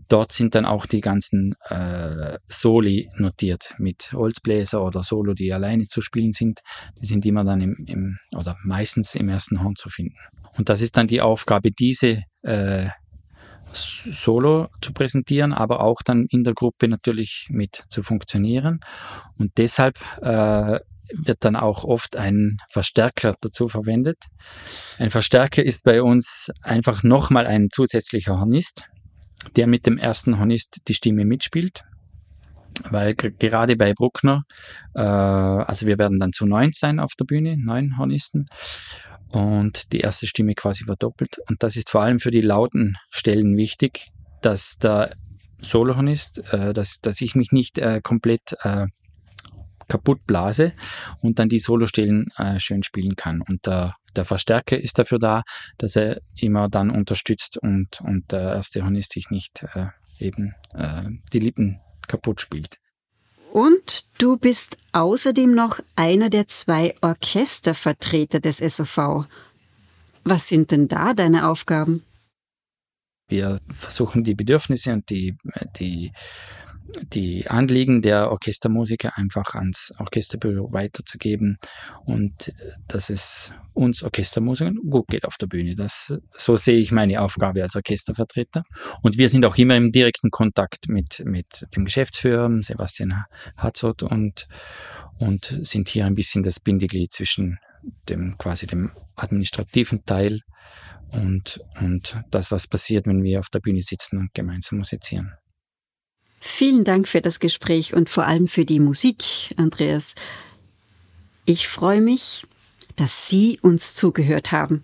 dort 0.09 0.33
sind 0.33 0.53
dann 0.53 0.65
auch 0.65 0.85
die 0.85 0.99
ganzen 0.99 1.55
äh, 1.69 2.37
Soli 2.47 3.09
notiert 3.15 3.73
mit 3.77 4.11
Holzbläser 4.11 4.83
oder 4.83 5.01
Solo, 5.01 5.33
die 5.33 5.53
alleine 5.53 5.85
zu 5.85 6.01
spielen 6.01 6.33
sind. 6.33 6.59
Die 7.01 7.05
sind 7.05 7.25
immer 7.25 7.45
dann 7.45 7.61
im, 7.61 7.85
im 7.87 8.17
oder 8.35 8.57
meistens 8.63 9.15
im 9.15 9.29
ersten 9.29 9.63
Horn 9.63 9.75
zu 9.75 9.89
finden. 9.89 10.17
Und 10.57 10.67
das 10.67 10.81
ist 10.81 10.97
dann 10.97 11.07
die 11.07 11.21
Aufgabe, 11.21 11.71
diese 11.71 12.23
äh, 12.41 12.87
solo 13.75 14.67
zu 14.81 14.93
präsentieren, 14.93 15.53
aber 15.53 15.81
auch 15.81 16.01
dann 16.03 16.25
in 16.29 16.43
der 16.43 16.53
Gruppe 16.53 16.87
natürlich 16.87 17.47
mit 17.49 17.83
zu 17.89 18.03
funktionieren. 18.03 18.79
Und 19.37 19.57
deshalb 19.57 19.99
äh, 20.21 20.79
wird 21.13 21.43
dann 21.43 21.55
auch 21.55 21.83
oft 21.83 22.15
ein 22.15 22.57
Verstärker 22.69 23.35
dazu 23.41 23.67
verwendet. 23.67 24.17
Ein 24.97 25.11
Verstärker 25.11 25.63
ist 25.63 25.83
bei 25.83 26.01
uns 26.01 26.51
einfach 26.61 27.03
nochmal 27.03 27.45
ein 27.47 27.69
zusätzlicher 27.69 28.39
Hornist, 28.39 28.87
der 29.55 29.67
mit 29.67 29.85
dem 29.85 29.97
ersten 29.97 30.39
Hornist 30.39 30.81
die 30.87 30.93
Stimme 30.93 31.25
mitspielt. 31.25 31.83
Weil 32.89 33.15
gerade 33.15 33.77
bei 33.77 33.93
Bruckner, 33.93 34.43
äh, 34.95 35.01
also 35.01 35.87
wir 35.87 35.97
werden 35.97 36.19
dann 36.19 36.33
zu 36.33 36.45
neun 36.45 36.71
sein 36.73 36.99
auf 36.99 37.13
der 37.17 37.25
Bühne, 37.25 37.55
neun 37.57 37.97
Hornisten 37.97 38.47
und 39.29 39.91
die 39.91 39.99
erste 39.99 40.27
Stimme 40.27 40.53
quasi 40.55 40.85
verdoppelt. 40.85 41.39
Und 41.49 41.63
das 41.63 41.75
ist 41.75 41.89
vor 41.89 42.01
allem 42.01 42.19
für 42.19 42.31
die 42.31 42.41
lauten 42.41 42.97
Stellen 43.09 43.57
wichtig, 43.57 44.11
dass 44.41 44.77
der 44.77 45.15
Solohornist, 45.59 46.41
äh, 46.53 46.73
dass, 46.73 46.99
dass 47.01 47.21
ich 47.21 47.35
mich 47.35 47.51
nicht 47.51 47.77
äh, 47.77 48.01
komplett 48.01 48.55
äh, 48.61 48.87
kaputt 49.87 50.25
blase 50.25 50.73
und 51.21 51.39
dann 51.39 51.49
die 51.49 51.59
Solostellen 51.59 52.27
äh, 52.37 52.59
schön 52.59 52.83
spielen 52.83 53.15
kann. 53.15 53.41
Und 53.41 53.65
der, 53.65 53.95
der 54.15 54.25
Verstärker 54.25 54.79
ist 54.79 54.97
dafür 54.97 55.19
da, 55.19 55.43
dass 55.77 55.95
er 55.95 56.21
immer 56.35 56.69
dann 56.69 56.89
unterstützt 56.89 57.57
und, 57.57 58.01
und 58.01 58.31
der 58.31 58.55
erste 58.55 58.83
Hornist 58.83 59.13
sich 59.13 59.29
nicht 59.29 59.63
äh, 59.73 59.87
eben 60.19 60.55
äh, 60.73 61.03
die 61.33 61.39
Lippen 61.39 61.79
kaputt 62.07 62.41
spielt. 62.41 62.77
Und 63.55 64.21
du 64.21 64.35
bist 64.35 64.75
außerdem 64.91 65.55
noch 65.55 65.79
einer 65.95 66.29
der 66.29 66.49
zwei 66.49 66.93
Orchestervertreter 66.99 68.41
des 68.41 68.57
SOV. 68.57 69.27
Was 70.25 70.49
sind 70.49 70.71
denn 70.71 70.89
da 70.89 71.13
deine 71.13 71.47
Aufgaben? 71.47 72.03
Wir 73.29 73.61
versuchen 73.69 74.25
die 74.25 74.35
Bedürfnisse 74.35 74.91
und 74.91 75.09
die, 75.09 75.37
die 75.79 76.11
die 77.13 77.47
Anliegen 77.47 78.01
der 78.01 78.31
Orchestermusiker 78.31 79.17
einfach 79.17 79.55
ans 79.55 79.93
Orchesterbüro 79.99 80.71
weiterzugeben 80.71 81.57
und 82.05 82.53
dass 82.87 83.09
es 83.09 83.53
uns 83.73 84.03
Orchestermusikern 84.03 84.77
gut 84.89 85.07
geht 85.07 85.25
auf 85.25 85.37
der 85.37 85.47
Bühne. 85.47 85.75
Das, 85.75 86.17
so 86.35 86.57
sehe 86.57 86.77
ich 86.77 86.91
meine 86.91 87.21
Aufgabe 87.21 87.61
als 87.61 87.75
Orchestervertreter. 87.75 88.63
Und 89.01 89.17
wir 89.17 89.29
sind 89.29 89.45
auch 89.45 89.57
immer 89.57 89.75
im 89.75 89.91
direkten 89.91 90.31
Kontakt 90.31 90.87
mit, 90.87 91.23
mit 91.25 91.65
dem 91.75 91.85
Geschäftsführer, 91.85 92.49
Sebastian 92.61 93.25
Hatzot, 93.57 94.03
und, 94.03 94.47
und 95.17 95.45
sind 95.61 95.89
hier 95.89 96.05
ein 96.05 96.15
bisschen 96.15 96.43
das 96.43 96.59
Bindeglied 96.59 97.11
zwischen 97.11 97.59
dem, 98.09 98.37
quasi 98.37 98.65
dem 98.65 98.91
administrativen 99.15 100.05
Teil 100.05 100.41
und, 101.11 101.61
und 101.79 102.21
das, 102.31 102.51
was 102.51 102.67
passiert, 102.67 103.07
wenn 103.07 103.23
wir 103.23 103.39
auf 103.39 103.49
der 103.49 103.59
Bühne 103.59 103.81
sitzen 103.81 104.17
und 104.17 104.33
gemeinsam 104.33 104.79
musizieren. 104.79 105.33
Vielen 106.39 106.83
Dank 106.83 107.07
für 107.07 107.21
das 107.21 107.39
Gespräch 107.39 107.93
und 107.93 108.09
vor 108.09 108.25
allem 108.25 108.47
für 108.47 108.65
die 108.65 108.79
Musik, 108.79 109.53
Andreas. 109.57 110.15
Ich 111.45 111.67
freue 111.67 112.01
mich, 112.01 112.45
dass 112.95 113.27
Sie 113.27 113.59
uns 113.61 113.95
zugehört 113.95 114.51
haben. 114.51 114.83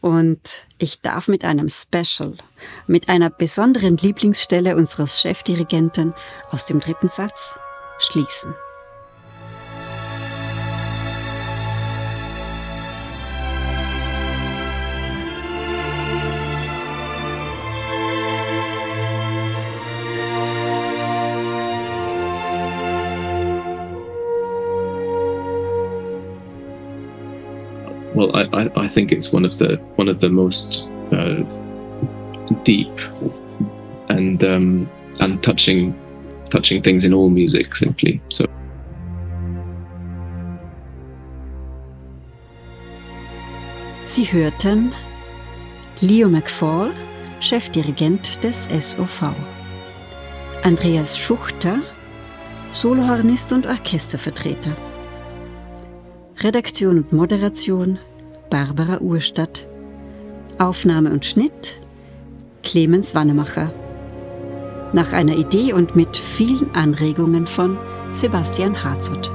Und 0.00 0.66
ich 0.76 1.00
darf 1.00 1.28
mit 1.28 1.46
einem 1.46 1.70
Special, 1.70 2.36
mit 2.86 3.08
einer 3.08 3.30
besonderen 3.30 3.96
Lieblingsstelle 3.96 4.76
unseres 4.76 5.18
Chefdirigenten 5.18 6.12
aus 6.50 6.66
dem 6.66 6.80
dritten 6.80 7.08
Satz 7.08 7.58
schließen. 7.98 8.54
I, 28.64 28.84
I, 28.84 28.88
think 28.88 29.12
it's 29.12 29.32
one 29.32 29.44
of 29.44 29.58
the 29.58 29.76
one 29.96 30.08
of 30.08 30.20
the 30.20 30.28
most 30.28 30.84
uh, 31.12 31.42
deep 32.64 33.00
and 34.08 34.42
um, 34.44 34.88
and 35.20 35.42
touching 35.42 35.94
touching 36.50 36.82
things 36.82 37.04
in 37.04 37.14
all 37.14 37.30
music 37.30 37.74
simply. 37.76 38.20
So. 38.28 38.46
Sie 44.06 44.24
hörten 44.32 44.92
Leo 46.00 46.28
McFall, 46.28 46.92
Chefdirigent 47.40 48.42
des 48.44 48.68
SOV. 48.80 49.34
Andreas 50.62 51.18
Schuchter, 51.18 51.82
Solohornist 52.70 53.52
und 53.52 53.66
Orchestervertreter. 53.66 54.76
Redaktion 56.38 56.98
und 56.98 57.12
Moderation 57.12 57.98
Barbara 58.54 59.00
Urstadt. 59.00 59.66
Aufnahme 60.58 61.10
und 61.10 61.24
Schnitt 61.24 61.74
Clemens 62.62 63.12
Wannemacher. 63.12 63.72
Nach 64.92 65.12
einer 65.12 65.36
Idee 65.36 65.72
und 65.72 65.96
mit 65.96 66.16
vielen 66.16 66.72
Anregungen 66.72 67.48
von 67.48 67.76
Sebastian 68.12 68.84
Harzott. 68.84 69.32